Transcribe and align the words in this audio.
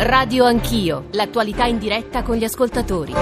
Radio 0.00 0.44
Anch'io, 0.44 1.08
l'attualità 1.10 1.64
in 1.64 1.76
diretta 1.76 2.22
con 2.22 2.36
gli 2.36 2.44
ascoltatori. 2.44 3.12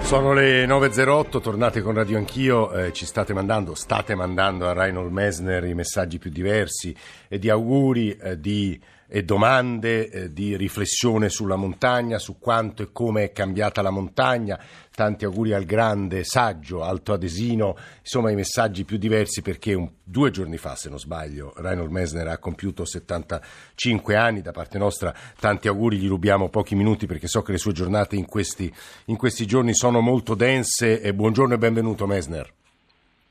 Sono 0.00 0.32
le 0.32 0.66
9.08, 0.66 1.40
tornate 1.40 1.80
con 1.80 1.94
Radio 1.94 2.18
Anch'io, 2.18 2.72
eh, 2.72 2.92
ci 2.92 3.06
state 3.06 3.32
mandando, 3.32 3.76
state 3.76 4.16
mandando 4.16 4.68
a 4.68 4.72
Reinhold 4.72 5.12
Messner 5.12 5.62
i 5.62 5.74
messaggi 5.74 6.18
più 6.18 6.28
diversi 6.28 6.92
e 7.28 7.38
di 7.38 7.48
auguri, 7.48 8.16
eh, 8.16 8.40
di 8.40 8.76
e 9.14 9.24
domande 9.24 10.08
eh, 10.08 10.32
di 10.32 10.56
riflessione 10.56 11.28
sulla 11.28 11.56
montagna, 11.56 12.18
su 12.18 12.38
quanto 12.38 12.82
e 12.82 12.92
come 12.92 13.24
è 13.24 13.32
cambiata 13.32 13.82
la 13.82 13.90
montagna. 13.90 14.58
Tanti 14.90 15.26
auguri 15.26 15.52
al 15.52 15.64
grande 15.64 16.24
saggio 16.24 16.82
Alto 16.82 17.12
Adesino, 17.12 17.76
insomma 18.00 18.30
i 18.30 18.34
messaggi 18.34 18.86
più 18.86 18.96
diversi 18.96 19.42
perché 19.42 19.74
un, 19.74 19.86
due 20.02 20.30
giorni 20.30 20.56
fa, 20.56 20.76
se 20.76 20.88
non 20.88 20.98
sbaglio, 20.98 21.52
Reinhold 21.56 21.90
Messner 21.90 22.26
ha 22.28 22.38
compiuto 22.38 22.86
75 22.86 24.16
anni, 24.16 24.40
da 24.40 24.52
parte 24.52 24.78
nostra 24.78 25.12
tanti 25.38 25.68
auguri, 25.68 25.98
gli 25.98 26.08
rubiamo 26.08 26.48
pochi 26.48 26.74
minuti 26.74 27.04
perché 27.04 27.26
so 27.26 27.42
che 27.42 27.52
le 27.52 27.58
sue 27.58 27.72
giornate 27.72 28.16
in 28.16 28.24
questi, 28.24 28.72
in 29.06 29.16
questi 29.18 29.44
giorni 29.44 29.74
sono 29.74 30.00
molto 30.00 30.34
dense 30.34 31.02
e 31.02 31.12
buongiorno 31.12 31.52
e 31.52 31.58
benvenuto 31.58 32.06
Messner. 32.06 32.50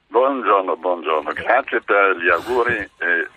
Buongiorno, 0.09 0.77
buongiorno, 0.77 1.31
grazie 1.33 1.81
per 1.81 2.17
gli 2.17 2.29
auguri. 2.29 2.75
Eh 2.75 3.30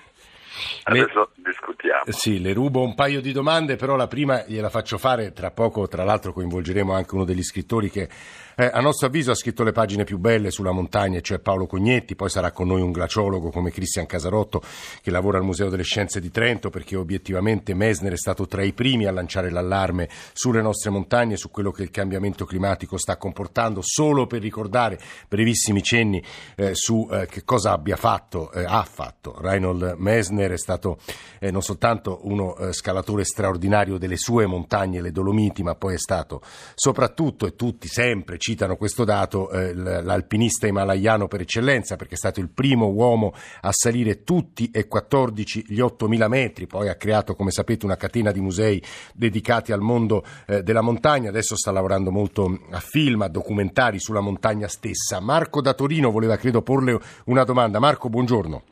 Adesso 0.84 1.30
le, 1.34 1.51
discutiamo. 1.51 2.02
Sì, 2.09 2.41
le 2.41 2.52
rubo 2.52 2.83
un 2.83 2.95
paio 2.95 3.20
di 3.20 3.33
domande, 3.33 3.77
però 3.77 3.97
la 3.97 4.06
prima 4.06 4.45
gliela 4.47 4.69
faccio 4.69 4.98
fare, 4.98 5.33
tra 5.33 5.51
poco 5.51 5.88
tra 5.88 6.05
l'altro 6.05 6.33
coinvolgeremo 6.33 6.92
anche 6.92 7.15
uno 7.15 7.25
degli 7.25 7.42
scrittori 7.42 7.91
che 7.91 8.09
eh, 8.56 8.70
a 8.72 8.80
nostro 8.80 9.08
avviso 9.08 9.32
ha 9.32 9.34
scritto 9.34 9.64
le 9.64 9.72
pagine 9.72 10.04
più 10.04 10.18
belle 10.18 10.50
sulla 10.50 10.70
montagna, 10.70 11.20
cioè 11.20 11.40
Paolo 11.40 11.66
Cognetti, 11.66 12.14
poi 12.14 12.30
sarà 12.30 12.52
con 12.52 12.68
noi 12.68 12.82
un 12.82 12.92
glaciologo 12.92 13.50
come 13.50 13.70
Cristian 13.70 14.06
Casarotto 14.06 14.62
che 15.02 15.10
lavora 15.10 15.38
al 15.38 15.44
Museo 15.44 15.68
delle 15.68 15.82
Scienze 15.82 16.20
di 16.20 16.30
Trento 16.30 16.70
perché 16.70 16.96
obiettivamente 16.96 17.74
Mesner 17.74 18.12
è 18.12 18.16
stato 18.16 18.46
tra 18.46 18.62
i 18.62 18.72
primi 18.72 19.06
a 19.06 19.12
lanciare 19.12 19.50
l'allarme 19.50 20.08
sulle 20.33 20.62
nostre 20.62 20.91
montagne, 20.91 21.36
su 21.36 21.50
quello 21.50 21.70
che 21.70 21.83
il 21.83 21.91
cambiamento 21.91 22.44
climatico 22.44 22.96
sta 22.96 23.16
comportando, 23.16 23.80
solo 23.83 24.27
per 24.27 24.41
ricordare 24.41 25.00
brevissimi 25.28 25.83
cenni 25.83 26.22
eh, 26.56 26.74
su 26.74 27.08
eh, 27.11 27.27
che 27.27 27.44
cosa 27.44 27.72
abbia 27.72 27.96
fatto, 27.96 28.52
eh, 28.52 28.64
ha 28.64 28.84
fatto. 28.84 29.34
Reinhold 29.39 29.94
Mesner 29.98 30.52
è 30.52 30.58
stato 30.58 30.98
eh, 31.41 31.50
non 31.50 31.62
soltanto 31.62 32.20
uno 32.22 32.56
eh, 32.56 32.72
scalatore 32.72 33.24
straordinario 33.24 33.98
delle 33.98 34.16
sue 34.16 34.46
montagne, 34.46 35.00
le 35.00 35.11
Dolomiti, 35.11 35.62
ma 35.62 35.74
poi 35.74 35.94
è 35.94 35.98
stato 35.98 36.41
soprattutto 36.74 37.46
e 37.46 37.56
tutti 37.56 37.89
sempre 37.89 38.39
citano 38.45 38.77
questo 38.77 39.05
dato, 39.05 39.50
eh, 39.50 39.73
l'alpinista 39.73 40.67
himalayano 40.67 41.28
per 41.28 41.41
eccellenza, 41.41 41.97
perché 41.97 42.12
è 42.12 42.19
stato 42.19 42.41
il 42.41 42.51
primo 42.51 42.89
uomo 42.89 43.33
a 43.62 43.73
salire 43.73 44.23
tutti 44.23 44.70
e 44.70 44.86
14 44.86 45.64
gli 45.67 45.81
8000 45.81 46.28
metri, 46.28 46.67
poi 46.67 46.91
ha 46.91 46.95
creato, 46.95 47.34
come 47.36 47.51
sapete, 47.51 47.86
una 47.86 47.97
catena 47.97 48.33
di 48.33 48.42
musei 48.42 48.83
dedicati 49.14 49.73
al 49.73 49.81
mondo 49.81 50.23
eh, 50.47 50.62
della 50.62 50.83
montagna, 50.83 51.31
adesso 51.31 51.56
sta 51.56 51.73
lavorando 51.73 52.11
molto 52.11 52.61
a 52.70 52.81
film, 52.81 53.23
a 53.23 53.28
documentari 53.28 53.98
sulla 53.98 54.20
montagna 54.20 54.69
stessa. 54.69 55.20
Marco 55.20 55.62
da 55.62 55.73
Torino 55.73 56.11
voleva, 56.11 56.36
credo, 56.36 56.61
porle 56.61 56.98
una 57.25 57.45
domanda. 57.45 57.79
Marco, 57.79 58.11
buongiorno. 58.11 58.62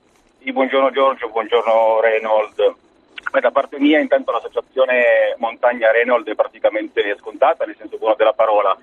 Sì, 0.43 0.53
buongiorno 0.53 0.91
Giorgio, 0.91 1.31
buongiorno 1.31 1.99
Reynold. 2.03 2.75
Beh, 3.31 3.41
da 3.41 3.51
parte 3.51 3.81
mia 3.81 3.99
intanto 3.99 4.33
l'associazione 4.33 5.35
Montagna 5.39 5.91
Reynold 5.91 6.29
è 6.29 6.35
praticamente 6.35 7.17
scontata, 7.19 7.65
nel 7.65 7.77
senso 7.79 7.97
buono 7.97 8.17
della 8.19 8.35
parola 8.35 8.77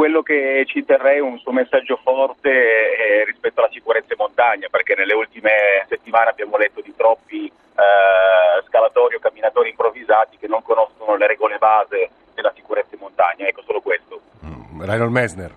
quello 0.00 0.22
che 0.22 0.64
ci 0.66 0.82
terrei 0.82 1.18
è 1.18 1.20
un 1.20 1.38
suo 1.40 1.52
messaggio 1.52 2.00
forte 2.02 2.48
eh, 2.48 3.24
rispetto 3.26 3.60
alla 3.60 3.68
sicurezza 3.70 4.14
in 4.14 4.18
montagna, 4.18 4.68
perché 4.70 4.94
nelle 4.94 5.12
ultime 5.12 5.84
settimane 5.90 6.30
abbiamo 6.30 6.56
letto 6.56 6.80
di 6.80 6.94
troppi 6.96 7.44
eh, 7.44 8.64
scalatori 8.66 9.16
o 9.16 9.18
camminatori 9.18 9.68
improvvisati 9.68 10.38
che 10.38 10.48
non 10.48 10.62
conoscono 10.62 11.16
le 11.16 11.26
regole 11.26 11.58
base 11.58 12.08
della 12.32 12.50
sicurezza 12.54 12.94
in 12.94 13.00
montagna. 13.02 13.46
Ecco, 13.46 13.60
solo 13.60 13.82
questo. 13.82 14.22
Mm, 14.42 14.80
Reinhold 14.80 15.12
Messner. 15.12 15.54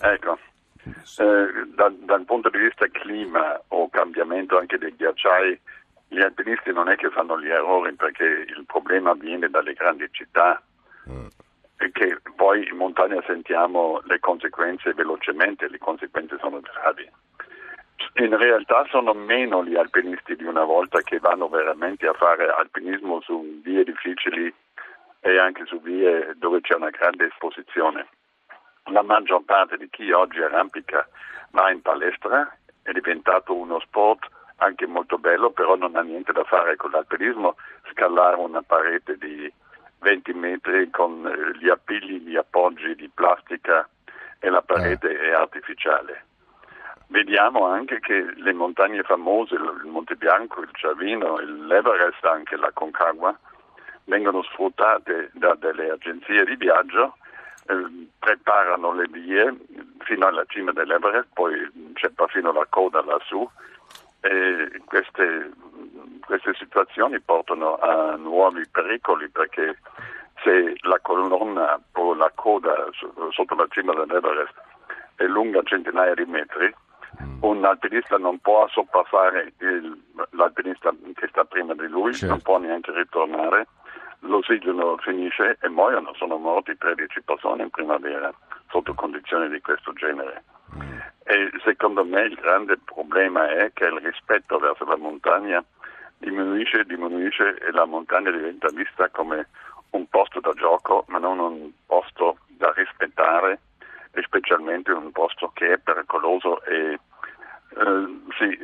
Ecco, 0.00 0.38
eh, 0.82 1.46
da, 1.76 1.88
dal 1.88 2.24
punto 2.24 2.50
di 2.50 2.58
vista 2.58 2.84
clima 2.90 3.62
o 3.68 3.88
cambiamento 3.90 4.58
anche 4.58 4.78
dei 4.78 4.96
ghiacciai, 4.96 5.60
gli 6.08 6.20
alpinisti 6.20 6.72
non 6.72 6.88
è 6.88 6.96
che 6.96 7.10
fanno 7.10 7.40
gli 7.40 7.48
errori 7.48 7.94
perché 7.94 8.24
il 8.24 8.64
problema 8.66 9.14
viene 9.14 9.48
dalle 9.48 9.72
grandi 9.72 10.08
città. 10.10 10.60
Mm 11.08 11.28
che 11.90 12.18
poi 12.36 12.66
in 12.68 12.76
montagna 12.76 13.22
sentiamo 13.26 14.00
le 14.04 14.20
conseguenze 14.20 14.92
velocemente, 14.94 15.68
le 15.68 15.78
conseguenze 15.78 16.36
sono 16.38 16.60
gravi. 16.60 17.08
In 18.16 18.36
realtà 18.36 18.86
sono 19.02 19.14
meno 19.14 19.64
gli 19.64 19.74
alpinisti 19.74 20.36
di 20.36 20.44
una 20.44 20.62
volta 20.62 21.00
che 21.00 21.18
vanno 21.18 21.48
veramente 21.48 22.06
a 22.06 22.12
fare 22.12 22.48
alpinismo 22.48 23.20
su 23.20 23.60
vie 23.60 23.82
difficili 23.82 24.54
e 25.18 25.38
anche 25.38 25.64
su 25.66 25.80
vie 25.80 26.34
dove 26.36 26.60
c'è 26.60 26.76
una 26.76 26.90
grande 26.90 27.26
esposizione. 27.26 28.06
La 28.92 29.02
maggior 29.02 29.42
parte 29.44 29.76
di 29.76 29.88
chi 29.90 30.12
oggi 30.12 30.40
arrampica 30.40 31.04
va 31.50 31.72
in 31.72 31.82
palestra, 31.82 32.56
è 32.82 32.92
diventato 32.92 33.56
uno 33.56 33.80
sport 33.80 34.28
anche 34.58 34.86
molto 34.86 35.18
bello, 35.18 35.50
però 35.50 35.74
non 35.74 35.96
ha 35.96 36.02
niente 36.02 36.30
da 36.30 36.44
fare 36.44 36.76
con 36.76 36.92
l'alpinismo, 36.92 37.56
scalare 37.90 38.36
una 38.36 38.62
parete 38.62 39.16
di 39.18 39.52
20 39.98 40.32
metri 40.34 40.90
con 40.90 41.26
eh, 41.26 41.58
gli 41.58 41.68
appigli, 41.68 42.20
gli 42.20 42.36
appoggi 42.36 42.94
di 42.94 43.10
plastica 43.12 43.88
e 44.38 44.48
la 44.48 44.62
parete 44.62 45.10
eh. 45.10 45.30
è 45.30 45.32
artificiale. 45.32 46.26
Vediamo 47.12 47.66
anche 47.66 48.00
che 48.00 48.24
le 48.36 48.54
montagne 48.54 49.02
famose, 49.02 49.54
il 49.54 49.82
Monte 49.84 50.16
Bianco, 50.16 50.62
il 50.62 50.70
Ciavino, 50.72 51.36
l'Everest, 51.40 52.24
anche 52.24 52.56
la 52.56 52.70
Concagua, 52.72 53.38
vengono 54.04 54.42
sfruttate 54.42 55.28
da 55.34 55.54
delle 55.58 55.90
agenzie 55.90 56.46
di 56.46 56.56
viaggio, 56.56 57.18
eh, 57.66 58.08
preparano 58.18 58.94
le 58.94 59.08
vie 59.10 59.54
fino 59.98 60.26
alla 60.26 60.46
cima 60.48 60.72
dell'Everest, 60.72 61.28
poi 61.34 61.52
c'è 61.92 62.08
perfino 62.08 62.50
la 62.50 62.66
coda 62.70 63.04
lassù 63.04 63.46
e 64.22 64.80
queste 64.86 65.50
queste 66.24 66.54
situazioni 66.54 67.20
portano 67.20 67.76
a 67.76 68.16
nuovi 68.16 68.66
pericoli 68.70 69.28
perché 69.28 69.76
se 70.42 70.76
la 70.80 70.98
colonna 71.02 71.78
o 71.92 72.14
la 72.14 72.32
coda 72.34 72.88
sotto 73.30 73.54
la 73.54 73.66
cima 73.68 73.92
dell'Everest 73.92 74.54
è 75.16 75.24
lunga 75.24 75.60
centinaia 75.62 76.14
di 76.14 76.24
metri, 76.24 76.74
mm. 77.20 77.42
un 77.42 77.64
alpinista 77.64 78.16
non 78.16 78.38
può 78.38 78.68
sorpassare 78.68 79.52
il, 79.58 80.00
l'alpinista 80.30 80.90
che 81.14 81.28
sta 81.28 81.44
prima 81.44 81.74
di 81.74 81.86
lui, 81.88 82.12
certo. 82.12 82.34
non 82.34 82.42
può 82.42 82.58
neanche 82.58 82.92
ritornare, 82.92 83.66
l'ossigeno 84.20 84.96
finisce 84.98 85.58
e 85.60 85.68
muoiono, 85.68 86.14
sono 86.14 86.36
morti 86.36 86.76
13 86.76 87.22
persone 87.22 87.64
in 87.64 87.70
primavera 87.70 88.32
sotto 88.70 88.94
condizioni 88.94 89.48
di 89.48 89.60
questo 89.60 89.92
genere. 89.92 90.44
Mm. 90.76 90.98
E 91.24 91.50
secondo 91.64 92.04
me 92.04 92.22
il 92.22 92.34
grande 92.34 92.78
problema 92.84 93.48
è 93.48 93.72
che 93.72 93.84
il 93.84 94.00
rispetto 94.00 94.58
verso 94.58 94.84
la 94.84 94.96
montagna 94.96 95.62
diminuisce, 96.18 96.84
diminuisce 96.84 97.58
e 97.58 97.70
la 97.72 97.84
montagna 97.84 98.30
diventa 98.30 98.68
vista 98.72 99.08
come 99.10 99.48
un 99.90 100.06
posto 100.08 100.40
da 100.40 100.52
gioco 100.52 101.04
ma 101.08 101.18
non 101.18 101.38
un 101.38 101.70
posto 101.86 102.38
da 102.46 102.72
rispettare 102.74 103.60
e 104.12 104.22
specialmente 104.22 104.92
un 104.92 105.10
posto 105.12 105.50
che 105.54 105.74
è 105.74 105.78
pericoloso 105.78 106.62
e 106.64 106.98
eh, 107.74 108.20
sì, 108.38 108.58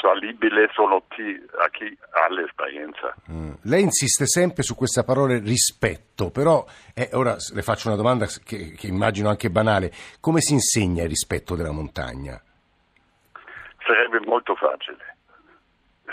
salibile 0.00 0.68
solo 0.72 1.04
chi, 1.08 1.40
a 1.58 1.68
chi 1.70 1.96
ha 2.10 2.32
l'esperienza. 2.32 3.14
Mm. 3.30 3.52
Lei 3.62 3.82
insiste 3.82 4.26
sempre 4.26 4.62
su 4.62 4.74
questa 4.74 5.04
parola 5.04 5.38
rispetto, 5.38 6.30
però 6.30 6.64
eh, 6.94 7.10
ora 7.12 7.36
le 7.54 7.62
faccio 7.62 7.88
una 7.88 7.96
domanda 7.96 8.26
che, 8.44 8.74
che 8.76 8.86
immagino 8.88 9.28
anche 9.28 9.50
banale. 9.50 9.92
Come 10.20 10.40
si 10.40 10.52
insegna 10.52 11.04
il 11.04 11.08
rispetto 11.08 11.54
della 11.54 11.72
montagna? 11.72 12.40
Sarebbe 13.86 14.18
molto 14.20 14.54
facile 14.56 15.14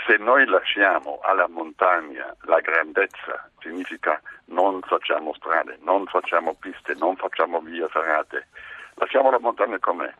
se 0.06 0.16
noi 0.16 0.46
lasciamo 0.46 1.20
alla 1.22 1.48
montagna 1.48 2.34
la 2.42 2.60
grandezza, 2.60 3.50
significa 3.60 4.20
non 4.46 4.80
facciamo 4.82 5.34
strade, 5.34 5.78
non 5.82 6.06
facciamo 6.06 6.54
piste, 6.54 6.94
non 6.94 7.16
facciamo 7.16 7.60
vie 7.60 7.86
ferrate, 7.88 8.48
lasciamo 8.94 9.30
la 9.30 9.38
montagna 9.38 9.78
com'è. 9.78 10.12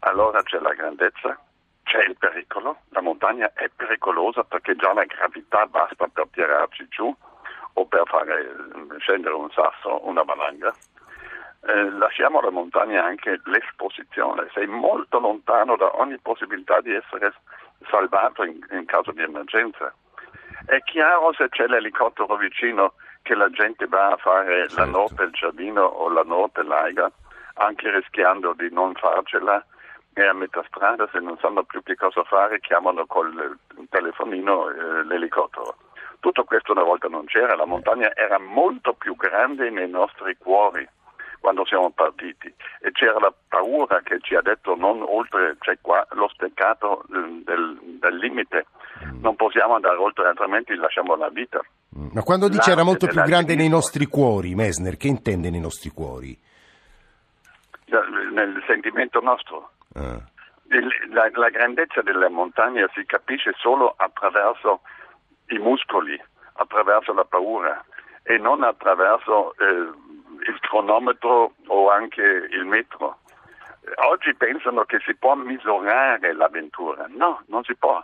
Allora 0.00 0.42
c'è 0.42 0.58
la 0.60 0.72
grandezza, 0.72 1.38
c'è 1.82 2.04
il 2.06 2.16
pericolo, 2.16 2.78
la 2.90 3.00
montagna 3.00 3.52
è 3.54 3.68
pericolosa 3.74 4.44
perché 4.44 4.76
già 4.76 4.92
la 4.92 5.04
gravità 5.04 5.66
basta 5.66 6.06
per 6.06 6.28
tirarci 6.30 6.86
giù 6.88 7.14
o 7.76 7.86
per 7.86 8.02
fare 8.06 8.54
scendere 8.98 9.34
un 9.34 9.50
sasso, 9.50 10.06
una 10.06 10.22
valanga. 10.22 10.72
Eh, 11.66 11.90
lasciamo 11.90 12.38
alla 12.38 12.50
montagna 12.50 13.04
anche 13.04 13.40
l'esposizione, 13.44 14.48
sei 14.52 14.66
molto 14.66 15.18
lontano 15.18 15.76
da 15.76 15.98
ogni 15.98 16.18
possibilità 16.18 16.80
di 16.80 16.94
essere 16.94 17.32
salvato 17.90 18.44
in, 18.44 18.58
in 18.70 18.84
caso 18.86 19.12
di 19.12 19.22
emergenza. 19.22 19.92
È 20.66 20.78
chiaro 20.84 21.32
se 21.34 21.48
c'è 21.48 21.66
l'elicottero 21.66 22.36
vicino 22.36 22.94
che 23.22 23.34
la 23.34 23.50
gente 23.50 23.86
va 23.86 24.12
a 24.12 24.16
fare 24.16 24.68
certo. 24.68 24.80
la 24.80 24.86
notte 24.86 25.22
il 25.24 25.30
giardino 25.32 25.82
o 25.82 26.08
la 26.10 26.22
notte 26.22 26.62
l'aiga, 26.62 27.10
anche 27.54 27.90
rischiando 27.90 28.52
di 28.54 28.68
non 28.70 28.94
farcela 28.94 29.64
e 30.14 30.24
a 30.24 30.32
metà 30.32 30.62
strada 30.68 31.08
se 31.10 31.18
non 31.18 31.36
sanno 31.38 31.64
più 31.64 31.82
che 31.82 31.96
cosa 31.96 32.22
fare 32.24 32.60
chiamano 32.60 33.04
col 33.06 33.58
telefonino 33.88 34.70
eh, 34.70 35.04
l'elicottero. 35.04 35.76
Tutto 36.20 36.44
questo 36.44 36.72
una 36.72 36.84
volta 36.84 37.08
non 37.08 37.26
c'era, 37.26 37.56
la 37.56 37.66
montagna 37.66 38.14
era 38.14 38.38
molto 38.38 38.94
più 38.94 39.16
grande 39.16 39.70
nei 39.70 39.88
nostri 39.88 40.36
cuori 40.38 40.88
quando 41.40 41.66
siamo 41.66 41.90
partiti 41.90 42.52
e 42.80 42.90
c'era 42.92 43.18
la 43.18 43.32
paura 43.48 44.00
che 44.00 44.18
ci 44.20 44.34
ha 44.34 44.40
detto 44.40 44.74
non 44.76 45.02
oltre 45.02 45.58
c'è 45.58 45.76
qua 45.82 46.06
lo 46.12 46.26
steccato 46.32 47.04
del, 47.08 47.73
del 48.04 48.18
limite, 48.18 48.66
mm. 49.04 49.20
non 49.20 49.36
possiamo 49.36 49.74
andare 49.74 49.96
oltre 49.96 50.26
altrimenti 50.26 50.74
lasciamo 50.74 51.16
la 51.16 51.28
vita. 51.28 51.60
Mm. 51.98 52.08
Ma 52.12 52.22
quando 52.22 52.48
dice 52.48 52.70
era 52.70 52.82
molto 52.82 53.06
più 53.06 53.20
grande 53.22 53.54
nei 53.54 53.68
nostri 53.68 54.06
cuori, 54.06 54.54
Messner, 54.54 54.96
che 54.96 55.08
intende 55.08 55.50
nei 55.50 55.60
nostri 55.60 55.90
cuori? 55.90 56.38
Nel 58.32 58.62
sentimento 58.66 59.20
nostro. 59.20 59.70
Ah. 59.94 60.20
La, 61.10 61.30
la 61.32 61.50
grandezza 61.50 62.02
della 62.02 62.28
montagna 62.28 62.88
si 62.94 63.04
capisce 63.04 63.52
solo 63.56 63.94
attraverso 63.96 64.80
i 65.48 65.58
muscoli, 65.58 66.20
attraverso 66.54 67.12
la 67.12 67.24
paura 67.24 67.84
e 68.22 68.38
non 68.38 68.62
attraverso 68.64 69.54
eh, 69.58 69.64
il 69.66 70.58
cronometro 70.60 71.52
o 71.66 71.90
anche 71.90 72.22
il 72.22 72.64
metro. 72.64 73.18
Oggi 73.96 74.34
pensano 74.34 74.84
che 74.84 74.98
si 75.04 75.14
può 75.14 75.34
misurare 75.34 76.32
l'avventura. 76.32 77.06
No, 77.08 77.42
non 77.46 77.62
si 77.64 77.74
può, 77.76 78.02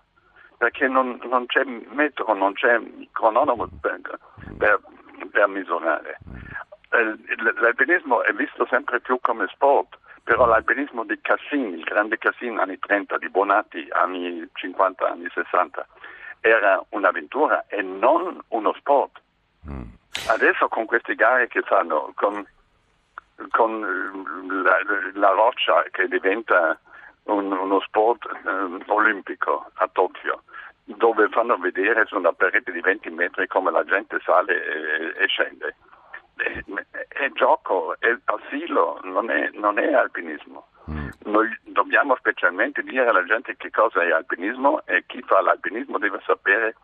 perché 0.59 0.88
non, 0.88 1.19
non 1.25 1.47
c'è 1.47 1.65
metro, 1.65 2.35
non 2.35 2.53
c'è 2.53 2.81
cronometro 3.12 3.71
per, 3.81 4.00
per, 4.59 4.81
per 5.31 5.49
misurare. 5.49 6.19
L'alpinismo 7.61 8.23
è 8.23 8.32
visto 8.32 8.67
sempre 8.69 9.00
più 9.00 9.19
come 9.21 9.47
sport, 9.49 9.99
però 10.23 10.47
l'alpinismo 10.47 11.05
di 11.05 11.19
Cassin, 11.21 11.73
il 11.73 11.85
grande 11.85 12.19
Cassin 12.19 12.59
anni 12.59 12.79
30, 12.79 13.19
di 13.19 13.29
Bonatti 13.29 13.87
anni 13.91 14.47
50, 14.53 15.09
anni 15.09 15.29
60, 15.33 15.87
era 16.41 16.83
un'avventura 16.91 17.65
e 17.69 17.83
non 17.83 18.38
uno 18.49 18.73
sport. 18.75 19.21
Mm. 19.69 19.83
Adesso 20.29 20.69
con 20.69 20.85
queste 20.87 21.15
gare 21.15 21.49
che 21.49 21.62
fanno, 21.62 22.12
con, 22.15 22.47
con 23.50 23.81
la, 24.62 24.78
la, 25.14 25.31
roccia 25.31 25.84
che 25.90 26.08
diventa 26.08 26.78
un, 27.25 27.50
uno 27.50 27.81
sport 27.81 28.26
eh, 28.26 28.84
olimpico 28.87 29.70
a 29.75 29.88
Tokyo, 29.92 30.42
dove 30.84 31.28
fanno 31.28 31.56
vedere 31.56 32.04
su 32.06 32.16
una 32.16 32.32
parete 32.32 32.72
di 32.72 32.81
20 32.81 33.10
metri 33.10 33.46
come 33.46 33.70
la 33.70 33.84
gente 33.84 34.19
sale 34.25 34.54
e, 34.54 35.25
e 35.25 35.26
scende. 35.26 35.76
È, 36.37 36.64
è, 37.08 37.31
gioco, 37.32 37.96
è 37.98 38.16
asilo, 38.25 38.98
non 39.02 39.31
è, 39.31 39.50
non 39.52 39.78
è 39.78 39.92
alpinismo. 39.92 40.69
Mm. 40.90 41.08
Noi 41.25 41.48
dobbiamo 41.64 42.16
specialmente 42.16 42.82
dire 42.82 43.06
alla 43.06 43.25
gente 43.25 43.56
che 43.56 43.70
cosa 43.70 44.02
è 44.02 44.10
alpinismo 44.10 44.82
e 44.87 45.04
chi 45.06 45.22
fa 45.22 45.40
l'alpinismo 45.42 45.98
deve 45.98 46.20
sapere 46.25 46.75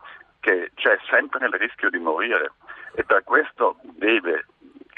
che 0.41 0.71
c'è 0.75 0.99
sempre 1.11 1.47
il 1.47 1.53
rischio 1.55 1.91
di 1.91 1.99
morire 1.99 2.53
e 2.95 3.03
per 3.05 3.25
questo 3.25 3.79
deve 3.83 4.47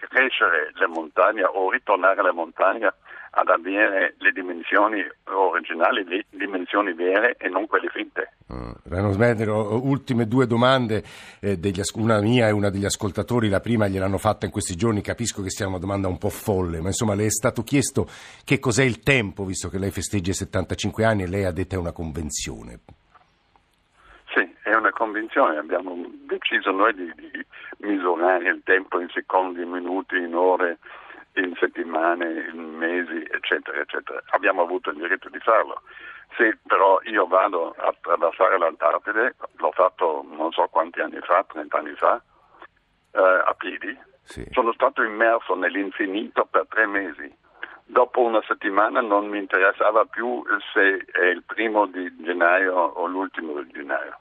crescere 0.06 0.70
la 0.74 0.88
montagna 0.88 1.48
o 1.48 1.70
ritornare 1.70 2.20
alla 2.20 2.32
montagna 2.32 2.94
ad 3.30 3.48
avere 3.48 4.14
le 4.18 4.32
dimensioni 4.32 5.04
originali, 5.24 6.04
le 6.04 6.24
dimensioni 6.30 6.92
vere 6.92 7.36
e 7.38 7.48
non 7.48 7.66
quelle 7.66 7.88
finte. 7.88 8.32
Mm. 8.52 8.70
Rano 8.84 9.12
Smedero, 9.12 9.84
ultime 9.84 10.26
due 10.26 10.46
domande, 10.46 11.02
eh, 11.40 11.58
degli, 11.58 11.80
una 11.94 12.20
mia 12.20 12.48
e 12.48 12.50
una 12.50 12.70
degli 12.70 12.84
ascoltatori, 12.84 13.48
la 13.48 13.60
prima 13.60 13.86
gliel'hanno 13.86 14.18
fatta 14.18 14.46
in 14.46 14.52
questi 14.52 14.74
giorni, 14.74 15.02
capisco 15.02 15.42
che 15.42 15.50
sia 15.50 15.66
una 15.66 15.78
domanda 15.78 16.08
un 16.08 16.18
po' 16.18 16.30
folle, 16.30 16.80
ma 16.80 16.88
insomma 16.88 17.14
le 17.14 17.26
è 17.26 17.30
stato 17.30 17.62
chiesto 17.62 18.08
che 18.44 18.58
cos'è 18.58 18.84
il 18.84 19.00
tempo, 19.00 19.44
visto 19.44 19.68
che 19.68 19.78
lei 19.78 19.90
festeggia 19.90 20.30
i 20.30 20.34
75 20.34 21.04
anni 21.04 21.24
e 21.24 21.28
lei 21.28 21.44
ha 21.44 21.52
detto 21.52 21.74
è 21.74 21.78
una 21.78 21.92
convenzione. 21.92 22.80
Convenzione, 25.28 25.58
abbiamo 25.58 26.06
deciso 26.26 26.70
noi 26.70 26.94
di, 26.94 27.12
di 27.14 27.46
misurare 27.78 28.48
il 28.48 28.62
tempo 28.64 28.98
in 28.98 29.08
secondi, 29.10 29.60
in 29.60 29.68
minuti, 29.68 30.16
in 30.16 30.34
ore, 30.34 30.78
in 31.34 31.54
settimane, 31.60 32.48
in 32.50 32.76
mesi, 32.76 33.26
eccetera, 33.30 33.78
eccetera. 33.78 34.22
Abbiamo 34.30 34.62
avuto 34.62 34.88
il 34.88 34.96
diritto 34.96 35.28
di 35.28 35.38
farlo. 35.40 35.82
Se 36.34 36.58
però 36.66 36.98
io 37.02 37.26
vado 37.26 37.74
a 37.76 37.88
attraversare 37.88 38.58
l'Antartide, 38.58 39.36
l'ho 39.56 39.70
fatto 39.72 40.24
non 40.30 40.50
so 40.52 40.66
quanti 40.70 41.00
anni 41.00 41.20
fa, 41.20 41.44
30 41.46 41.76
anni 41.76 41.94
fa, 41.94 42.22
eh, 43.12 43.20
a 43.20 43.54
piedi, 43.58 43.98
sì. 44.22 44.46
sono 44.52 44.72
stato 44.72 45.02
immerso 45.02 45.54
nell'infinito 45.54 46.46
per 46.50 46.66
tre 46.68 46.86
mesi. 46.86 47.30
Dopo 47.84 48.22
una 48.22 48.42
settimana 48.46 49.02
non 49.02 49.28
mi 49.28 49.38
interessava 49.38 50.06
più 50.06 50.42
se 50.72 51.04
è 51.12 51.26
il 51.26 51.42
primo 51.42 51.86
di 51.86 52.14
gennaio 52.22 52.74
o 52.74 53.06
l'ultimo 53.06 53.60
di 53.60 53.70
gennaio. 53.72 54.18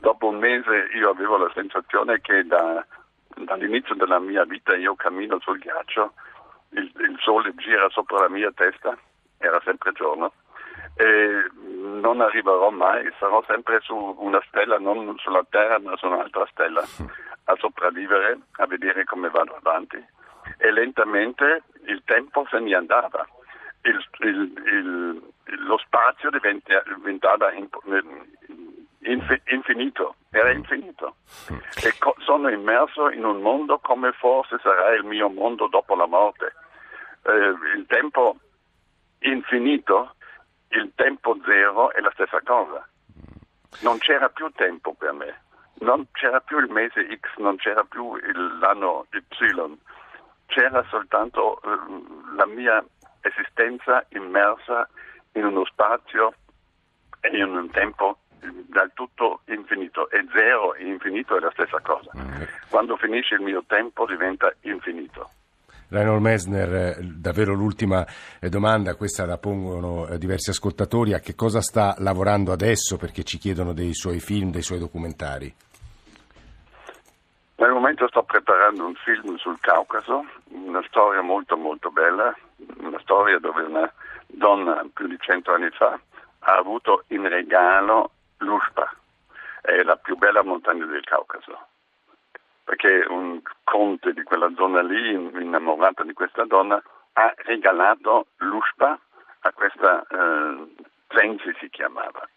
Dopo 0.00 0.28
un 0.28 0.38
mese 0.38 0.88
io 0.94 1.10
avevo 1.10 1.36
la 1.36 1.50
sensazione 1.54 2.20
che 2.20 2.44
da, 2.44 2.84
dall'inizio 3.36 3.94
della 3.94 4.18
mia 4.18 4.44
vita 4.44 4.74
io 4.74 4.94
cammino 4.94 5.38
sul 5.40 5.58
ghiaccio 5.58 6.12
il, 6.70 6.92
il 6.94 7.16
sole 7.20 7.54
gira 7.56 7.88
sopra 7.90 8.20
la 8.20 8.28
mia 8.28 8.50
testa, 8.52 8.96
era 9.38 9.60
sempre 9.64 9.92
giorno, 9.92 10.32
e 10.94 11.50
non 11.54 12.20
arriverò 12.20 12.70
mai, 12.70 13.10
sarò 13.18 13.42
sempre 13.46 13.80
su 13.80 13.94
una 14.18 14.42
stella, 14.48 14.78
non 14.78 15.16
sulla 15.18 15.44
Terra 15.48 15.78
ma 15.78 15.96
su 15.96 16.06
un'altra 16.06 16.46
stella, 16.50 16.82
a 17.44 17.56
sopravvivere, 17.56 18.38
a 18.52 18.66
vedere 18.66 19.04
come 19.04 19.30
vado 19.30 19.56
avanti. 19.56 20.04
E 20.58 20.70
lentamente 20.70 21.62
il 21.86 22.02
tempo 22.04 22.46
se 22.50 22.58
ne 22.58 22.74
andava, 22.74 23.26
il, 23.82 24.08
il, 24.20 24.52
il, 24.66 25.22
lo 25.66 25.78
spazio 25.78 26.30
diventava 26.30 27.50
infinito, 29.02 30.16
era 30.30 30.50
infinito. 30.52 31.16
E 31.82 31.94
co- 31.98 32.16
sono 32.18 32.48
immerso 32.48 33.10
in 33.10 33.24
un 33.24 33.40
mondo 33.40 33.78
come 33.78 34.12
forse 34.12 34.58
sarà 34.62 34.94
il 34.94 35.04
mio 35.04 35.28
mondo 35.28 35.68
dopo 35.68 35.94
la 35.94 36.06
morte 36.06 36.54
eh, 37.22 37.54
il 37.76 37.86
tempo 37.86 38.36
infinito, 39.20 40.14
il 40.68 40.92
tempo 40.94 41.36
zero 41.44 41.92
è 41.92 42.00
la 42.00 42.10
stessa 42.12 42.40
cosa. 42.44 42.86
Non 43.80 43.98
c'era 43.98 44.28
più 44.28 44.50
tempo 44.50 44.94
per 44.94 45.12
me, 45.12 45.42
non 45.80 46.06
c'era 46.12 46.40
più 46.40 46.58
il 46.58 46.70
mese 46.70 47.06
X, 47.06 47.36
non 47.38 47.56
c'era 47.56 47.84
più 47.84 48.16
l'anno 48.60 49.06
Y, 49.10 49.78
c'era 50.46 50.84
soltanto 50.88 51.60
eh, 51.62 52.36
la 52.36 52.46
mia 52.46 52.84
esistenza 53.20 54.04
immersa 54.10 54.88
in 55.32 55.44
uno 55.44 55.64
spazio 55.66 56.34
e 57.20 57.36
in 57.36 57.54
un 57.54 57.70
tempo 57.70 58.18
del 58.40 58.90
tutto 58.94 59.40
infinito 59.46 60.10
e 60.10 60.24
zero 60.32 60.74
e 60.74 60.86
infinito 60.86 61.36
è 61.36 61.40
la 61.40 61.50
stessa 61.52 61.80
cosa. 61.80 62.10
Mm. 62.16 62.42
Quando 62.68 62.96
finisce 62.96 63.34
il 63.34 63.42
mio 63.42 63.62
tempo 63.66 64.06
diventa 64.06 64.52
infinito. 64.62 65.30
Reinhold 65.90 66.22
Messner, 66.22 66.74
eh, 66.74 66.96
davvero 67.00 67.52
l'ultima 67.52 68.06
eh, 68.40 68.48
domanda, 68.48 68.94
questa 68.94 69.26
la 69.26 69.38
pongono 69.38 70.06
eh, 70.06 70.18
diversi 70.18 70.50
ascoltatori, 70.50 71.14
a 71.14 71.18
che 71.18 71.34
cosa 71.34 71.60
sta 71.60 71.96
lavorando 71.98 72.52
adesso 72.52 72.96
perché 72.96 73.24
ci 73.24 73.38
chiedono 73.38 73.72
dei 73.72 73.92
suoi 73.92 74.20
film, 74.20 74.52
dei 74.52 74.62
suoi 74.62 74.78
documentari? 74.78 75.52
Nel 77.56 77.72
momento 77.72 78.06
sto 78.06 78.22
preparando 78.22 78.86
un 78.86 78.94
film 78.94 79.36
sul 79.36 79.58
Caucaso, 79.60 80.24
una 80.50 80.82
storia 80.86 81.22
molto 81.22 81.56
molto 81.56 81.90
bella, 81.90 82.34
una 82.78 82.98
storia 83.00 83.38
dove 83.38 83.62
una 83.62 83.92
donna 84.28 84.86
più 84.94 85.08
di 85.08 85.16
cento 85.18 85.52
anni 85.52 85.68
fa 85.70 85.98
ha 86.38 86.56
avuto 86.56 87.02
in 87.08 87.28
regalo 87.28 88.12
l'Ushpa, 88.40 88.94
è 89.62 89.82
la 89.82 89.96
più 89.96 90.16
bella 90.16 90.42
montagna 90.42 90.84
del 90.84 91.04
Caucaso 91.04 91.68
perché 92.70 93.04
un 93.08 93.42
conte 93.64 94.12
di 94.12 94.22
quella 94.22 94.48
zona 94.54 94.80
lì, 94.80 95.10
innamorato 95.10 96.04
di 96.04 96.12
questa 96.12 96.44
donna, 96.44 96.80
ha 97.14 97.34
regalato 97.38 98.28
l'Ushpa 98.36 98.96
a 99.40 99.52
questa 99.52 100.06
eh, 100.08 100.68
Zenzi 101.08 101.52
si 101.58 101.68
chiamava. 101.68 102.28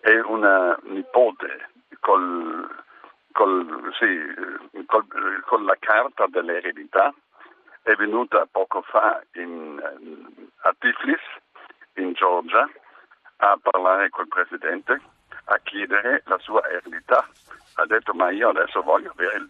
È 0.00 0.18
una 0.20 0.78
nipote 0.82 1.70
col, 2.00 2.84
col, 3.32 3.90
sì, 3.98 4.84
col, 4.84 5.06
con 5.46 5.64
la 5.64 5.76
carta 5.78 6.26
dell'eredità, 6.28 7.14
è 7.82 7.94
venuta 7.94 8.46
poco 8.50 8.82
fa 8.82 9.22
in, 9.36 9.82
a 10.60 10.74
Tiflis, 10.78 11.22
in 11.94 12.12
Georgia, 12.12 12.68
a 13.38 13.58
parlare 13.60 14.10
col 14.10 14.28
presidente, 14.28 15.00
a 15.44 15.58
chiedere 15.62 16.22
la 16.26 16.38
sua 16.38 16.66
eredità 16.68 17.26
ha 17.80 17.86
detto 17.86 18.12
ma 18.12 18.30
io 18.30 18.48
adesso 18.48 18.82
voglio 18.82 19.12
avere 19.16 19.46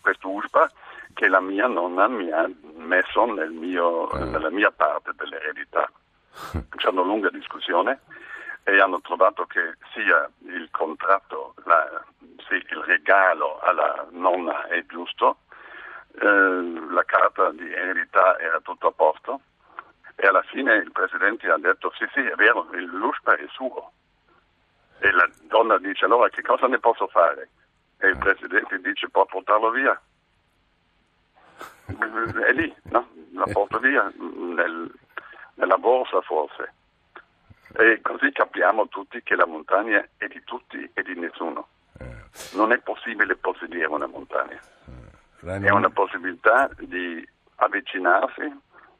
questo 0.00 0.28
USPA 0.28 0.70
che 1.14 1.28
la 1.28 1.40
mia 1.40 1.66
nonna 1.66 2.08
mi 2.08 2.30
ha 2.30 2.48
messo 2.76 3.24
nel 3.26 3.50
mio, 3.50 4.10
eh. 4.10 4.24
nella 4.24 4.50
mia 4.50 4.70
parte 4.70 5.12
dell'eredità. 5.14 5.90
C'è 6.76 6.88
una 6.88 7.02
lunga 7.02 7.30
discussione 7.30 8.00
e 8.64 8.80
hanno 8.80 9.00
trovato 9.00 9.46
che 9.46 9.74
sia 9.92 10.28
il 10.46 10.68
contratto, 10.70 11.54
la, 11.64 12.04
sì, 12.48 12.54
il 12.54 12.82
regalo 12.84 13.60
alla 13.60 14.06
nonna 14.10 14.66
è 14.66 14.84
giusto, 14.86 15.38
eh, 16.20 16.90
la 16.90 17.04
carta 17.04 17.50
di 17.52 17.72
eredità 17.72 18.38
era 18.38 18.60
tutto 18.60 18.88
a 18.88 18.92
posto 18.92 19.40
e 20.20 20.26
alla 20.26 20.42
fine 20.42 20.74
il 20.76 20.92
presidente 20.92 21.50
ha 21.50 21.58
detto 21.58 21.92
sì 21.96 22.06
sì 22.12 22.20
è 22.20 22.34
vero, 22.34 22.68
l'USPA 22.70 23.36
è 23.36 23.46
suo. 23.50 23.92
E 24.98 25.10
la 25.12 25.28
donna 25.48 25.78
dice 25.78 26.04
allora 26.04 26.28
che 26.28 26.42
cosa 26.42 26.66
ne 26.66 26.78
posso 26.78 27.06
fare? 27.08 27.48
e 28.00 28.08
il 28.08 28.16
Presidente 28.16 28.80
dice 28.80 29.08
può 29.10 29.24
portarlo 29.26 29.70
via. 29.70 30.00
È 32.46 32.52
lì, 32.52 32.74
no? 32.84 33.08
La 33.34 33.46
porta 33.52 33.78
via 33.78 34.10
nel, 34.16 34.90
nella 35.54 35.76
borsa 35.76 36.20
forse. 36.22 36.72
E 37.72 38.00
così 38.02 38.32
capiamo 38.32 38.88
tutti 38.88 39.22
che 39.22 39.36
la 39.36 39.46
montagna 39.46 40.04
è 40.16 40.26
di 40.26 40.42
tutti 40.44 40.90
e 40.92 41.02
di 41.02 41.14
nessuno. 41.14 41.68
Non 42.54 42.72
è 42.72 42.78
possibile 42.78 43.36
possedere 43.36 43.86
una 43.86 44.06
montagna. 44.06 44.60
È 45.40 45.70
una 45.70 45.90
possibilità 45.90 46.70
di 46.78 47.26
avvicinarsi, 47.56 48.50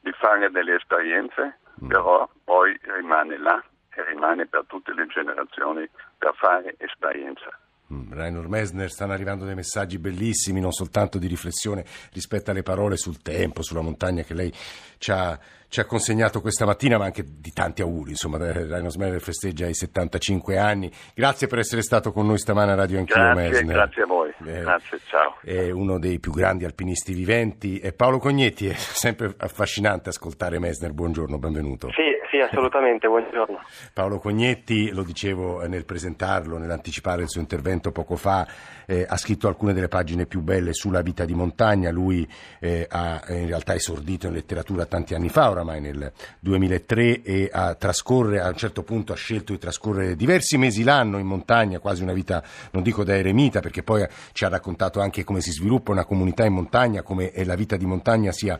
di 0.01 0.11
fare 0.13 0.49
delle 0.51 0.75
esperienze, 0.75 1.59
però 1.87 2.29
poi 2.43 2.77
rimane 2.81 3.37
là 3.37 3.63
e 3.93 4.03
rimane 4.05 4.45
per 4.47 4.65
tutte 4.67 4.93
le 4.93 5.05
generazioni 5.07 5.87
per 6.17 6.33
fare 6.35 6.75
esperienza. 6.77 7.49
Mm, 7.91 8.13
Rainer 8.13 8.47
Messner 8.47 8.89
stanno 8.89 9.11
arrivando 9.11 9.43
dei 9.43 9.55
messaggi 9.55 9.99
bellissimi, 9.99 10.61
non 10.61 10.71
soltanto 10.71 11.17
di 11.17 11.27
riflessione 11.27 11.83
rispetto 12.13 12.51
alle 12.51 12.63
parole 12.63 12.95
sul 12.95 13.21
tempo, 13.21 13.61
sulla 13.61 13.81
montagna 13.81 14.23
che 14.23 14.33
lei 14.33 14.51
ci 14.97 15.11
ha, 15.11 15.37
ci 15.71 15.79
ha 15.79 15.85
consegnato 15.85 16.41
questa 16.41 16.65
mattina, 16.65 16.97
ma 16.97 17.05
anche 17.05 17.23
di 17.25 17.53
tanti 17.53 17.81
auguri. 17.81 18.09
Insomma, 18.09 18.37
Rainer 18.37 18.81
Messner 18.81 19.21
festeggia 19.21 19.67
i 19.67 19.73
75 19.73 20.57
anni. 20.57 20.91
Grazie 21.15 21.47
per 21.47 21.59
essere 21.59 21.81
stato 21.81 22.11
con 22.11 22.25
noi 22.25 22.39
stamane 22.39 22.73
a 22.73 22.75
Radio 22.75 22.99
Anch'io, 22.99 23.15
grazie, 23.15 23.41
Messner. 23.41 23.75
Grazie 23.75 24.01
a 24.01 24.05
voi. 24.05 24.33
Eh, 24.45 24.59
grazie, 24.59 24.99
ciao. 25.07 25.37
È 25.41 25.71
uno 25.71 25.97
dei 25.97 26.19
più 26.19 26.33
grandi 26.33 26.65
alpinisti 26.65 27.13
viventi. 27.13 27.79
E 27.79 27.93
Paolo 27.93 28.17
Cognetti, 28.17 28.67
è 28.67 28.73
sempre 28.73 29.33
affascinante 29.37 30.09
ascoltare 30.09 30.59
Messner. 30.59 30.91
Buongiorno, 30.91 31.37
benvenuto. 31.39 31.87
Sì, 31.91 32.19
sì, 32.29 32.39
assolutamente, 32.39 33.07
buongiorno. 33.07 33.61
Paolo 33.93 34.19
Cognetti, 34.19 34.91
lo 34.91 35.03
dicevo 35.03 35.65
nel 35.67 35.85
presentarlo, 35.85 36.57
nell'anticipare 36.57 37.21
il 37.21 37.29
suo 37.29 37.39
intervento 37.39 37.93
poco 37.93 38.17
fa, 38.17 38.45
eh, 38.85 39.05
ha 39.07 39.15
scritto 39.15 39.47
alcune 39.47 39.71
delle 39.71 39.87
pagine 39.87 40.25
più 40.25 40.41
belle 40.41 40.73
sulla 40.73 41.01
vita 41.01 41.23
di 41.23 41.33
montagna. 41.33 41.91
Lui 41.91 42.27
eh, 42.59 42.85
ha 42.89 43.21
in 43.29 43.47
realtà 43.47 43.73
esordito 43.73 44.27
in 44.27 44.33
letteratura 44.33 44.85
tanti 44.85 45.13
anni 45.13 45.29
fa, 45.29 45.59
oramai 45.61 45.81
nel 45.81 46.11
2003, 46.39 47.21
e 47.21 47.49
a, 47.51 47.75
trascorre, 47.75 48.41
a 48.41 48.47
un 48.49 48.55
certo 48.55 48.83
punto 48.83 49.13
ha 49.13 49.15
scelto 49.15 49.53
di 49.53 49.59
trascorrere 49.59 50.15
diversi 50.15 50.57
mesi 50.57 50.83
l'anno 50.83 51.17
in 51.17 51.27
montagna, 51.27 51.79
quasi 51.79 52.03
una 52.03 52.13
vita, 52.13 52.43
non 52.71 52.83
dico 52.83 53.03
da 53.03 53.15
eremita, 53.15 53.59
perché 53.59 53.83
poi 53.83 54.05
ci 54.33 54.45
ha 54.45 54.49
raccontato 54.49 54.99
anche 54.99 55.23
come 55.23 55.41
si 55.41 55.51
sviluppa 55.51 55.91
una 55.91 56.05
comunità 56.05 56.45
in 56.45 56.53
montagna, 56.53 57.01
come 57.01 57.31
la 57.45 57.55
vita 57.55 57.77
di 57.77 57.85
montagna 57.85 58.31
sia 58.31 58.59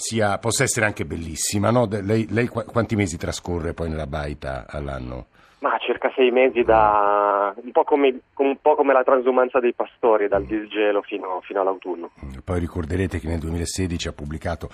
sia, 0.00 0.38
possa 0.38 0.62
essere 0.62 0.86
anche 0.86 1.04
bellissima. 1.04 1.70
No? 1.70 1.86
Lei, 1.90 2.26
lei, 2.30 2.48
quanti 2.48 2.96
mesi 2.96 3.18
trascorre 3.18 3.74
poi 3.74 3.90
nella 3.90 4.06
baita 4.06 4.64
all'anno? 4.66 5.26
Ma 5.60 5.76
circa 5.78 6.10
sei 6.16 6.30
mesi 6.30 6.62
da 6.62 7.52
un 7.54 7.70
po' 7.70 7.84
come, 7.84 8.18
un 8.36 8.56
po 8.62 8.76
come 8.76 8.94
la 8.94 9.04
transumanza 9.04 9.60
dei 9.60 9.74
pastori, 9.74 10.26
dal 10.26 10.44
disgelo 10.44 11.02
fino, 11.02 11.38
fino, 11.42 11.60
all'autunno. 11.60 12.12
Poi 12.42 12.58
ricorderete 12.58 13.18
che 13.18 13.28
nel 13.28 13.40
2016 13.40 14.08
ha 14.08 14.12
pubblicato 14.12 14.70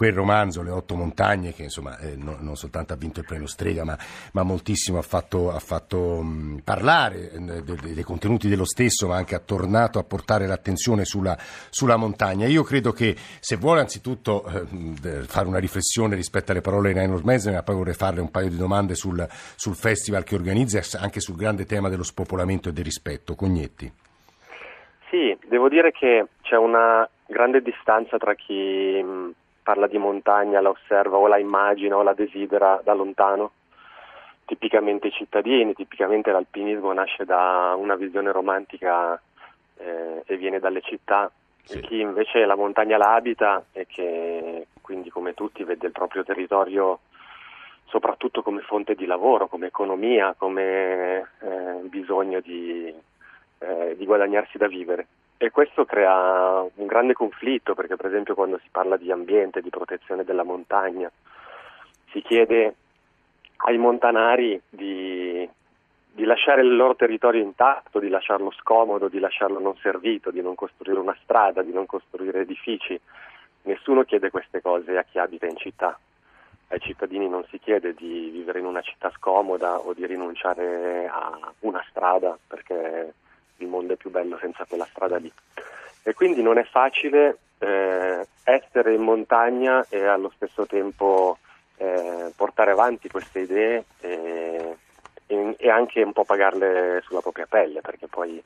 quel 0.00 0.14
romanzo, 0.14 0.62
Le 0.62 0.70
otto 0.70 0.94
montagne, 0.94 1.52
che 1.52 1.64
insomma 1.64 1.98
eh, 1.98 2.16
no, 2.16 2.38
non 2.40 2.56
soltanto 2.56 2.94
ha 2.94 2.96
vinto 2.96 3.20
il 3.20 3.26
premio 3.26 3.46
Strega, 3.46 3.84
ma, 3.84 3.98
ma 4.32 4.42
moltissimo 4.42 4.96
ha 4.96 5.02
fatto, 5.02 5.52
ha 5.52 5.58
fatto 5.58 6.22
mh, 6.22 6.62
parlare 6.64 7.30
eh, 7.30 7.62
dei, 7.62 7.92
dei 7.92 8.02
contenuti 8.02 8.48
dello 8.48 8.64
stesso, 8.64 9.08
ma 9.08 9.16
anche 9.16 9.34
ha 9.34 9.40
tornato 9.40 9.98
a 9.98 10.02
portare 10.02 10.46
l'attenzione 10.46 11.04
sulla, 11.04 11.36
sulla 11.68 11.96
montagna. 11.96 12.46
Io 12.46 12.62
credo 12.62 12.92
che 12.92 13.14
se 13.40 13.56
vuole 13.56 13.80
anzitutto 13.80 14.42
eh, 14.46 15.24
fare 15.24 15.46
una 15.46 15.58
riflessione 15.58 16.14
rispetto 16.14 16.52
alle 16.52 16.62
parole 16.62 16.94
di 16.94 16.98
Rainer 16.98 17.22
Messner, 17.22 17.56
ma 17.56 17.62
poi 17.62 17.74
vorrei 17.74 17.92
farle 17.92 18.22
un 18.22 18.30
paio 18.30 18.48
di 18.48 18.56
domande 18.56 18.94
sul, 18.94 19.28
sul 19.54 19.74
festival 19.74 20.24
che 20.24 20.34
organizza 20.34 20.80
anche 20.98 21.20
sul 21.20 21.36
grande 21.36 21.66
tema 21.66 21.90
dello 21.90 22.04
spopolamento 22.04 22.70
e 22.70 22.72
del 22.72 22.84
rispetto. 22.84 23.34
Cognetti. 23.34 23.92
Sì, 25.10 25.36
devo 25.46 25.68
dire 25.68 25.92
che 25.92 26.26
c'è 26.40 26.56
una 26.56 27.06
grande 27.26 27.60
distanza 27.60 28.16
tra 28.16 28.34
chi 28.34 29.04
parla 29.62 29.86
di 29.86 29.98
montagna, 29.98 30.60
la 30.60 30.70
osserva 30.70 31.16
o 31.16 31.26
la 31.26 31.38
immagina 31.38 31.96
o 31.96 32.02
la 32.02 32.14
desidera 32.14 32.80
da 32.82 32.92
lontano. 32.92 33.52
Tipicamente 34.44 35.08
i 35.08 35.12
cittadini, 35.12 35.74
tipicamente 35.74 36.32
l'alpinismo 36.32 36.92
nasce 36.92 37.24
da 37.24 37.74
una 37.76 37.94
visione 37.94 38.32
romantica 38.32 39.20
eh, 39.76 40.22
e 40.24 40.36
viene 40.36 40.58
dalle 40.58 40.80
città. 40.80 41.30
Sì. 41.62 41.80
Chi 41.80 42.00
invece 42.00 42.44
la 42.46 42.56
montagna 42.56 42.96
la 42.96 43.14
abita 43.14 43.64
e 43.72 43.86
che 43.86 44.66
quindi 44.80 45.10
come 45.10 45.34
tutti 45.34 45.62
vede 45.62 45.86
il 45.86 45.92
proprio 45.92 46.24
territorio 46.24 46.98
soprattutto 47.90 48.42
come 48.42 48.62
fonte 48.62 48.94
di 48.94 49.04
lavoro, 49.04 49.48
come 49.48 49.66
economia, 49.66 50.34
come 50.38 51.28
eh, 51.40 51.80
bisogno 51.82 52.40
di, 52.40 52.92
eh, 53.58 53.94
di, 53.96 54.04
guadagnarsi 54.04 54.56
da 54.58 54.68
vivere. 54.68 55.06
E 55.42 55.50
questo 55.50 55.86
crea 55.86 56.60
un 56.60 56.86
grande 56.86 57.14
conflitto 57.14 57.74
perché 57.74 57.96
per 57.96 58.04
esempio 58.04 58.34
quando 58.34 58.58
si 58.58 58.68
parla 58.70 58.98
di 58.98 59.10
ambiente, 59.10 59.62
di 59.62 59.70
protezione 59.70 60.22
della 60.22 60.42
montagna, 60.42 61.10
si 62.10 62.20
chiede 62.20 62.74
ai 63.64 63.78
montanari 63.78 64.60
di, 64.68 65.48
di 66.12 66.24
lasciare 66.24 66.60
il 66.60 66.76
loro 66.76 66.94
territorio 66.94 67.40
intatto, 67.40 68.00
di 68.00 68.10
lasciarlo 68.10 68.50
scomodo, 68.50 69.08
di 69.08 69.18
lasciarlo 69.18 69.58
non 69.58 69.78
servito, 69.78 70.30
di 70.30 70.42
non 70.42 70.54
costruire 70.54 71.00
una 71.00 71.16
strada, 71.22 71.62
di 71.62 71.72
non 71.72 71.86
costruire 71.86 72.40
edifici. 72.40 73.00
Nessuno 73.62 74.04
chiede 74.04 74.28
queste 74.28 74.60
cose 74.60 74.98
a 74.98 75.04
chi 75.04 75.18
abita 75.18 75.46
in 75.46 75.56
città 75.56 75.98
ai 76.68 76.80
cittadini 76.80 77.30
non 77.30 77.46
si 77.48 77.58
chiede 77.58 77.94
di 77.94 78.28
vivere 78.30 78.58
in 78.58 78.66
una 78.66 78.82
città 78.82 79.10
scomoda 79.16 79.78
o 79.78 79.94
di 79.94 80.04
rinunciare 80.04 81.08
a 81.08 81.52
una 81.60 81.82
strada 81.88 82.38
perché 82.46 83.14
il 83.60 83.68
mondo 83.68 83.94
è 83.94 83.96
più 83.96 84.10
bello 84.10 84.38
senza 84.38 84.64
quella 84.66 84.86
strada 84.90 85.16
lì. 85.16 85.32
E 86.02 86.14
quindi 86.14 86.42
non 86.42 86.58
è 86.58 86.64
facile 86.64 87.38
eh, 87.58 88.26
essere 88.44 88.94
in 88.94 89.02
montagna 89.02 89.84
e 89.88 90.04
allo 90.04 90.32
stesso 90.34 90.66
tempo 90.66 91.38
eh, 91.76 92.32
portare 92.34 92.70
avanti 92.72 93.08
queste 93.08 93.40
idee 93.40 93.84
e, 94.00 94.76
e, 95.26 95.70
anche 95.70 96.02
un 96.02 96.12
po' 96.12 96.24
pagarle 96.24 97.00
sulla 97.04 97.20
propria 97.20 97.46
pelle 97.46 97.80
perché 97.80 98.06
poi 98.06 98.42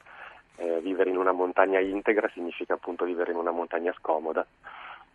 eh, 0.57 0.81
vivere 0.81 1.11
in 1.11 1.17
una 1.17 1.33
montagna 1.33 1.81
integra 1.81 2.29
significa 2.33 2.75
appunto 2.75 3.05
vivere 3.05 3.33
in 3.33 3.39
una 3.39 3.51
montagna 3.51 3.93
scomoda 3.99 4.45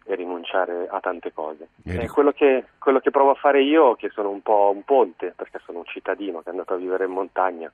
e 0.06 0.16
rinunciare 0.16 0.88
a 0.90 1.00
tante 1.00 1.32
cose. 1.32 1.68
E 1.86 2.08
quello, 2.10 2.32
che, 2.32 2.66
quello 2.80 3.00
che 3.00 3.12
provo 3.12 3.32
a 3.32 3.36
fare 3.36 3.62
io, 3.62 3.96
che 3.96 4.10
sono 4.10 4.30
un 4.30 4.42
po' 4.42 4.72
un 4.74 4.84
ponte, 4.84 5.34
perché 5.36 5.60
sono 5.64 5.80
un 5.80 5.86
cittadino 5.86 6.40
che 6.40 6.48
è 6.48 6.52
andato 6.52 6.74
a 6.74 6.78
vivere 6.78 7.06
in 7.06 7.12
montagna, 7.12 7.72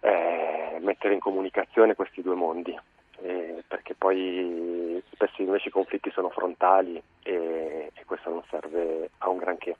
è 0.00 0.78
mettere 0.80 1.14
in 1.14 1.20
comunicazione 1.20 1.94
questi 1.94 2.22
due 2.22 2.34
mondi, 2.34 2.76
eh, 3.20 3.62
perché 3.66 3.94
poi 3.94 5.02
spesso 5.12 5.42
invece 5.42 5.68
i 5.68 5.72
conflitti 5.72 6.10
sono 6.10 6.30
frontali 6.30 7.00
e, 7.22 7.90
e 7.94 8.04
questo 8.04 8.30
non 8.30 8.42
serve 8.48 9.10
a 9.18 9.28
un 9.28 9.38
granché. 9.38 9.76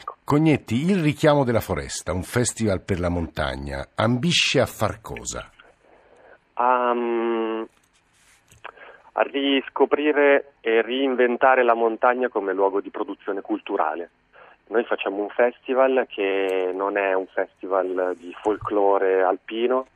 Ecco. 0.00 0.16
Cognetti, 0.24 0.74
il 0.90 1.02
richiamo 1.02 1.44
della 1.44 1.60
foresta, 1.60 2.12
un 2.12 2.22
festival 2.22 2.82
per 2.82 3.00
la 3.00 3.08
montagna, 3.08 3.88
ambisce 3.94 4.60
a 4.60 4.66
far 4.66 5.00
cosa? 5.00 5.50
Um, 6.56 7.66
a 9.12 9.22
riscoprire 9.22 10.54
e 10.60 10.82
reinventare 10.82 11.64
la 11.64 11.74
montagna 11.74 12.28
come 12.28 12.52
luogo 12.52 12.80
di 12.80 12.90
produzione 12.90 13.40
culturale. 13.40 14.10
Noi 14.68 14.84
facciamo 14.84 15.22
un 15.22 15.30
festival 15.30 16.06
che 16.08 16.72
non 16.74 16.98
è 16.98 17.14
un 17.14 17.26
festival 17.26 18.14
di 18.18 18.34
folklore 18.40 19.22
alpino, 19.22 19.86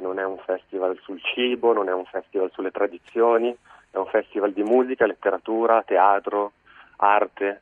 non 0.00 0.18
è 0.18 0.24
un 0.24 0.38
festival 0.38 0.98
sul 1.02 1.20
cibo, 1.22 1.74
non 1.74 1.88
è 1.88 1.92
un 1.92 2.06
festival 2.06 2.50
sulle 2.52 2.70
tradizioni, 2.70 3.54
è 3.90 3.96
un 3.98 4.06
festival 4.06 4.52
di 4.52 4.62
musica, 4.62 5.04
letteratura, 5.04 5.82
teatro, 5.82 6.52
arte, 6.96 7.60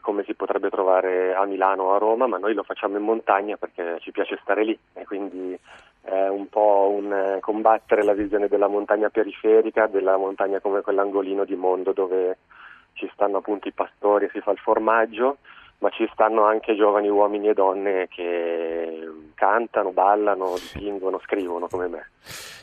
come 0.00 0.24
si 0.24 0.34
potrebbe 0.34 0.70
trovare 0.70 1.34
a 1.34 1.44
Milano 1.44 1.84
o 1.84 1.94
a 1.94 1.98
Roma, 1.98 2.26
ma 2.26 2.38
noi 2.38 2.54
lo 2.54 2.62
facciamo 2.62 2.96
in 2.96 3.02
montagna 3.02 3.56
perché 3.56 3.98
ci 4.00 4.10
piace 4.10 4.38
stare 4.42 4.64
lì 4.64 4.78
e 4.94 5.04
quindi 5.04 5.58
è 6.00 6.28
un 6.28 6.48
po' 6.48 6.94
un 6.96 7.12
eh, 7.12 7.40
combattere 7.40 8.04
la 8.04 8.12
visione 8.14 8.48
della 8.48 8.68
montagna 8.68 9.10
periferica, 9.10 9.86
della 9.86 10.16
montagna 10.16 10.60
come 10.60 10.80
quell'angolino 10.80 11.44
di 11.44 11.56
mondo 11.56 11.92
dove 11.92 12.38
ci 12.94 13.08
stanno 13.12 13.38
appunto 13.38 13.68
i 13.68 13.72
pastori 13.72 14.26
e 14.26 14.30
si 14.30 14.40
fa 14.40 14.50
il 14.50 14.58
formaggio, 14.58 15.38
ma 15.84 15.90
ci 15.90 16.08
stanno 16.14 16.44
anche 16.44 16.74
giovani 16.74 17.10
uomini 17.10 17.48
e 17.48 17.52
donne 17.52 18.08
che 18.08 19.06
cantano, 19.34 19.90
ballano, 19.92 20.54
dipingono, 20.72 21.20
scrivono 21.24 21.66
come 21.68 21.88
me. 21.88 22.06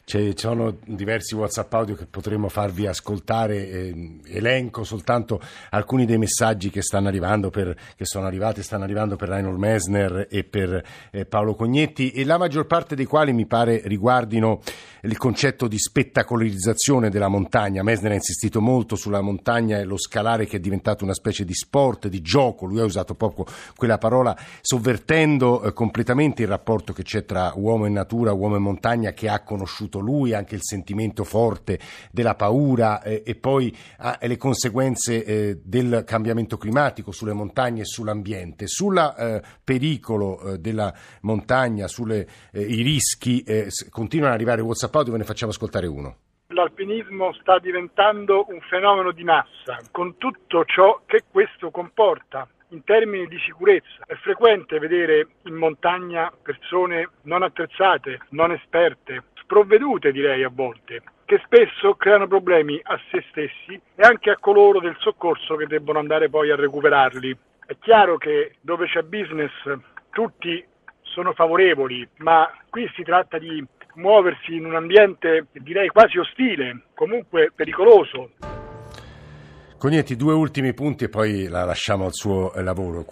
ci 0.05 0.33
sono 0.35 0.77
diversi 0.83 1.35
WhatsApp 1.35 1.73
audio 1.73 1.95
che 1.95 2.05
potremmo 2.05 2.49
farvi 2.49 2.87
ascoltare, 2.87 3.69
eh, 3.69 4.19
elenco 4.27 4.83
soltanto 4.83 5.39
alcuni 5.69 6.05
dei 6.05 6.17
messaggi 6.17 6.69
che 6.69 6.81
stanno 6.81 7.07
arrivando 7.07 7.49
per, 7.49 7.75
che 7.95 8.05
sono 8.05 8.25
arrivati, 8.25 8.63
stanno 8.63 8.83
arrivando 8.83 9.15
per 9.15 9.29
Reinhold 9.29 9.57
Messner 9.57 10.27
e 10.29 10.43
per 10.43 10.83
eh, 11.11 11.25
Paolo 11.25 11.55
Cognetti 11.55 12.11
e 12.11 12.25
la 12.25 12.37
maggior 12.37 12.65
parte 12.65 12.95
dei 12.95 13.05
quali 13.05 13.33
mi 13.33 13.45
pare 13.45 13.81
riguardino 13.85 14.61
il 15.03 15.17
concetto 15.17 15.67
di 15.67 15.79
spettacolarizzazione 15.79 17.09
della 17.09 17.27
montagna. 17.27 17.83
Messner 17.83 18.11
ha 18.11 18.15
insistito 18.15 18.61
molto 18.61 18.95
sulla 18.95 19.21
montagna 19.21 19.79
e 19.79 19.83
lo 19.83 19.97
scalare 19.97 20.45
che 20.45 20.57
è 20.57 20.59
diventato 20.59 21.03
una 21.03 21.13
specie 21.13 21.45
di 21.45 21.53
sport, 21.53 22.07
di 22.07 22.21
gioco, 22.21 22.65
lui 22.65 22.79
ha 22.79 22.83
usato 22.83 23.15
proprio 23.15 23.45
quella 23.75 23.97
parola, 23.97 24.35
sovvertendo 24.61 25.63
eh, 25.63 25.73
completamente 25.73 26.41
il 26.41 26.47
rapporto 26.47 26.60
rapporto 26.61 26.93
che 26.93 27.01
c'è 27.01 27.25
tra 27.25 27.53
uomo 27.55 27.87
e 27.87 27.89
natura, 27.89 28.33
uomo 28.33 28.55
e 28.55 28.59
montagna 28.59 29.11
che 29.13 29.27
ha 29.27 29.41
conosciuto 29.43 29.99
lui, 29.99 30.33
anche 30.33 30.53
il 30.53 30.61
sentimento 30.63 31.23
forte 31.23 31.79
della 32.11 32.35
paura 32.35 33.01
eh, 33.01 33.23
e 33.25 33.35
poi 33.35 33.75
ah, 33.97 34.19
le 34.21 34.37
conseguenze 34.37 35.25
eh, 35.25 35.59
del 35.63 36.03
cambiamento 36.05 36.57
climatico 36.57 37.11
sulle 37.11 37.33
montagne 37.33 37.81
e 37.81 37.85
sull'ambiente. 37.85 38.67
Sul 38.67 38.97
eh, 38.97 39.41
pericolo 39.63 40.39
eh, 40.39 40.57
della 40.59 40.93
montagna, 41.21 41.87
sui 41.87 42.11
eh, 42.11 42.27
rischi, 42.51 43.43
continuano 43.89 44.33
ad 44.33 44.39
arrivare 44.39 44.61
WhatsApp 44.61 44.95
audio, 44.95 45.11
ve 45.13 45.17
ne 45.19 45.23
facciamo 45.23 45.51
ascoltare 45.51 45.87
uno 45.87 46.15
l'alpinismo 46.51 47.31
sta 47.39 47.59
diventando 47.59 48.45
un 48.49 48.59
fenomeno 48.69 49.13
di 49.13 49.23
massa, 49.23 49.79
con 49.89 50.17
tutto 50.17 50.65
ciò 50.65 50.99
che 51.05 51.23
questo 51.31 51.71
comporta 51.71 52.45
in 52.71 52.83
termini 52.83 53.27
di 53.27 53.37
sicurezza. 53.39 54.03
È 54.05 54.15
frequente 54.15 54.79
vedere 54.79 55.27
in 55.43 55.55
montagna 55.55 56.31
persone 56.41 57.09
non 57.23 57.43
attrezzate, 57.43 58.19
non 58.29 58.51
esperte, 58.51 59.23
sprovvedute 59.35 60.11
direi 60.11 60.43
a 60.43 60.51
volte, 60.53 61.03
che 61.25 61.41
spesso 61.45 61.95
creano 61.95 62.27
problemi 62.27 62.79
a 62.83 62.99
se 63.09 63.23
stessi 63.29 63.79
e 63.95 64.03
anche 64.03 64.29
a 64.29 64.37
coloro 64.37 64.79
del 64.79 64.95
soccorso 64.99 65.55
che 65.55 65.67
debbono 65.67 65.99
andare 65.99 66.29
poi 66.29 66.51
a 66.51 66.55
recuperarli. 66.55 67.37
È 67.65 67.77
chiaro 67.79 68.17
che 68.17 68.55
dove 68.61 68.87
c'è 68.87 69.01
business 69.03 69.51
tutti 70.09 70.63
sono 71.01 71.33
favorevoli, 71.33 72.07
ma 72.17 72.49
qui 72.69 72.89
si 72.95 73.03
tratta 73.03 73.37
di 73.37 73.63
muoversi 73.95 74.55
in 74.55 74.65
un 74.65 74.75
ambiente 74.75 75.47
direi 75.51 75.89
quasi 75.89 76.17
ostile, 76.17 76.83
comunque 76.93 77.51
pericoloso. 77.53 78.31
Cognetti, 79.81 80.15
due 80.15 80.35
ultimi 80.35 80.75
punti 80.75 81.05
e 81.05 81.09
poi 81.09 81.47
la 81.47 81.65
lasciamo 81.65 82.05
al 82.05 82.13
suo 82.13 82.53
eh, 82.53 82.61
lavoro. 82.61 83.03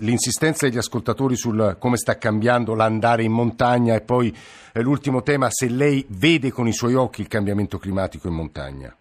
L'insistenza 0.00 0.68
degli 0.68 0.76
ascoltatori 0.76 1.36
sul 1.36 1.78
come 1.78 1.96
sta 1.96 2.18
cambiando 2.18 2.74
l'andare 2.74 3.22
in 3.22 3.32
montagna 3.32 3.94
e 3.94 4.02
poi 4.02 4.30
eh, 4.74 4.82
l'ultimo 4.82 5.22
tema, 5.22 5.48
se 5.48 5.70
lei 5.70 6.04
vede 6.10 6.50
con 6.50 6.66
i 6.66 6.74
suoi 6.74 6.96
occhi 6.96 7.22
il 7.22 7.28
cambiamento 7.28 7.78
climatico 7.78 8.28
in 8.28 8.34
montagna. 8.34 8.94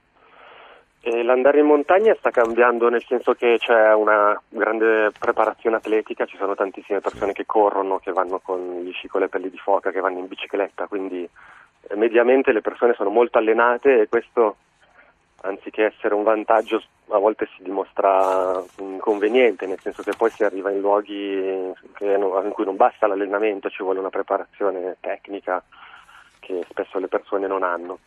E 1.01 1.21
l'andare 1.21 1.59
in 1.59 1.65
montagna 1.65 2.15
sta 2.17 2.29
cambiando 2.29 2.87
nel 2.87 3.03
senso 3.05 3.33
che 3.33 3.57
c'è 3.59 3.93
una 3.93 4.41
grande 4.47 5.11
preparazione 5.19 5.75
atletica, 5.75 6.23
ci 6.23 6.37
sono 6.37 6.55
tantissime 6.55 7.01
persone 7.01 7.33
che 7.33 7.43
corrono, 7.45 7.99
che 7.99 8.13
vanno 8.13 8.39
con 8.39 8.83
gli 8.85 8.91
sci 8.93 9.09
con 9.09 9.19
le 9.19 9.27
pelli 9.27 9.49
di 9.49 9.57
foca, 9.57 9.91
che 9.91 9.99
vanno 9.99 10.19
in 10.19 10.27
bicicletta, 10.29 10.87
quindi 10.87 11.27
eh, 11.89 11.95
mediamente 11.97 12.53
le 12.53 12.61
persone 12.61 12.93
sono 12.93 13.09
molto 13.09 13.37
allenate 13.37 13.99
e 13.99 14.07
questo 14.07 14.55
anziché 15.41 15.85
essere 15.85 16.13
un 16.13 16.23
vantaggio 16.23 16.81
a 17.09 17.17
volte 17.17 17.47
si 17.55 17.63
dimostra 17.63 18.63
inconveniente, 18.79 19.65
nel 19.65 19.79
senso 19.79 20.01
che 20.01 20.13
poi 20.15 20.29
si 20.29 20.43
arriva 20.43 20.71
in 20.71 20.79
luoghi 20.79 21.33
in 21.33 22.51
cui 22.51 22.65
non 22.65 22.75
basta 22.75 23.07
l'allenamento, 23.07 23.69
ci 23.69 23.83
vuole 23.83 23.99
una 23.99 24.09
preparazione 24.09 24.97
tecnica 24.99 25.61
che 26.39 26.65
spesso 26.69 26.99
le 26.99 27.07
persone 27.07 27.47
non 27.47 27.63
hanno. 27.63 27.99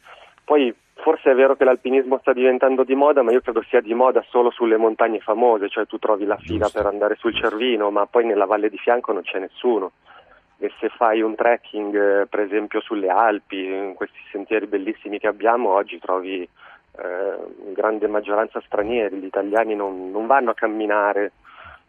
Poi 0.44 0.74
forse 0.94 1.30
è 1.30 1.34
vero 1.34 1.56
che 1.56 1.64
l'alpinismo 1.64 2.18
sta 2.18 2.32
diventando 2.32 2.84
di 2.84 2.94
moda, 2.94 3.22
ma 3.22 3.32
io 3.32 3.40
credo 3.40 3.62
sia 3.62 3.80
di 3.80 3.94
moda 3.94 4.24
solo 4.28 4.50
sulle 4.50 4.76
montagne 4.76 5.20
famose, 5.20 5.68
cioè 5.68 5.86
tu 5.86 5.98
trovi 5.98 6.24
la 6.24 6.36
fila 6.36 6.66
Giusto. 6.66 6.78
per 6.78 6.86
andare 6.90 7.16
sul 7.16 7.34
Cervino, 7.34 7.90
ma 7.90 8.06
poi 8.06 8.24
nella 8.24 8.46
valle 8.46 8.70
di 8.70 8.78
fianco 8.78 9.12
non 9.12 9.22
c'è 9.22 9.38
nessuno. 9.38 9.92
E 10.58 10.70
se 10.78 10.88
fai 10.88 11.20
un 11.20 11.34
trekking, 11.34 11.94
eh, 11.94 12.26
per 12.26 12.40
esempio 12.40 12.80
sulle 12.80 13.08
Alpi, 13.08 13.64
in 13.64 13.94
questi 13.94 14.18
sentieri 14.30 14.66
bellissimi 14.66 15.18
che 15.18 15.26
abbiamo, 15.26 15.70
oggi 15.70 15.98
trovi 15.98 16.48
eh, 16.96 17.72
grande 17.72 18.06
maggioranza 18.06 18.60
stranieri, 18.64 19.18
gli 19.18 19.24
italiani 19.24 19.74
non, 19.74 20.10
non, 20.10 20.26
vanno 20.26 20.50
a 20.50 20.54
camminare 20.54 21.32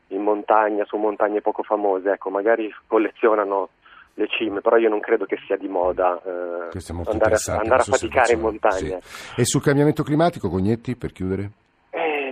in 0.08 0.22
montagna, 0.22 0.86
su 0.86 0.98
montagne 0.98 1.42
poco 1.42 1.64
famose, 1.64 2.12
ecco, 2.12 2.30
magari 2.30 2.74
collezionano 2.88 3.70
le 4.16 4.28
cime, 4.28 4.62
però 4.62 4.78
io 4.78 4.90
non 4.90 5.00
credo 5.00 5.26
che 5.26 5.38
sia 5.46 5.58
di 5.58 5.68
moda 5.68 6.22
eh, 6.24 6.80
andare, 7.06 7.36
a, 7.36 7.58
andare 7.58 7.82
a 7.82 7.86
faticare 7.86 8.34
in 8.34 8.40
montagna. 8.40 9.00
Sì. 9.02 9.42
E 9.42 9.46
sul 9.46 9.62
cambiamento 9.62 10.04
climatico, 10.04 10.50
Cognetti, 10.50 10.96
per 10.96 11.12
chiudere? 11.12 11.52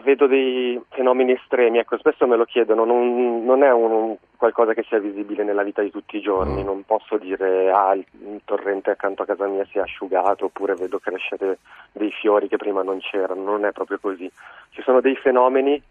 Vedo 0.03 0.27
dei 0.27 0.79
fenomeni 0.89 1.31
estremi, 1.31 1.79
ecco, 1.79 1.97
spesso 1.97 2.27
me 2.27 2.35
lo 2.35 2.45
chiedono, 2.45 2.85
non, 2.85 3.43
non 3.43 3.63
è 3.63 3.71
un, 3.71 4.15
qualcosa 4.37 4.73
che 4.73 4.83
sia 4.83 4.99
visibile 4.99 5.43
nella 5.43 5.63
vita 5.63 5.81
di 5.81 5.89
tutti 5.89 6.17
i 6.17 6.21
giorni, 6.21 6.61
mm. 6.61 6.65
non 6.65 6.83
posso 6.85 7.17
dire 7.17 7.71
ah 7.71 7.93
il, 7.93 8.05
il 8.11 8.41
torrente 8.45 8.91
accanto 8.91 9.23
a 9.23 9.25
casa 9.25 9.47
mia 9.47 9.65
si 9.65 9.77
è 9.77 9.81
asciugato 9.81 10.45
oppure 10.45 10.75
vedo 10.75 10.99
crescere 10.99 11.59
dei 11.91 12.11
fiori 12.11 12.47
che 12.47 12.57
prima 12.57 12.83
non 12.83 12.99
c'erano, 12.99 13.41
non 13.41 13.65
è 13.65 13.71
proprio 13.71 13.97
così. 13.99 14.29
Ci 14.71 14.81
sono 14.81 15.01
dei 15.01 15.15
fenomeni 15.15 15.81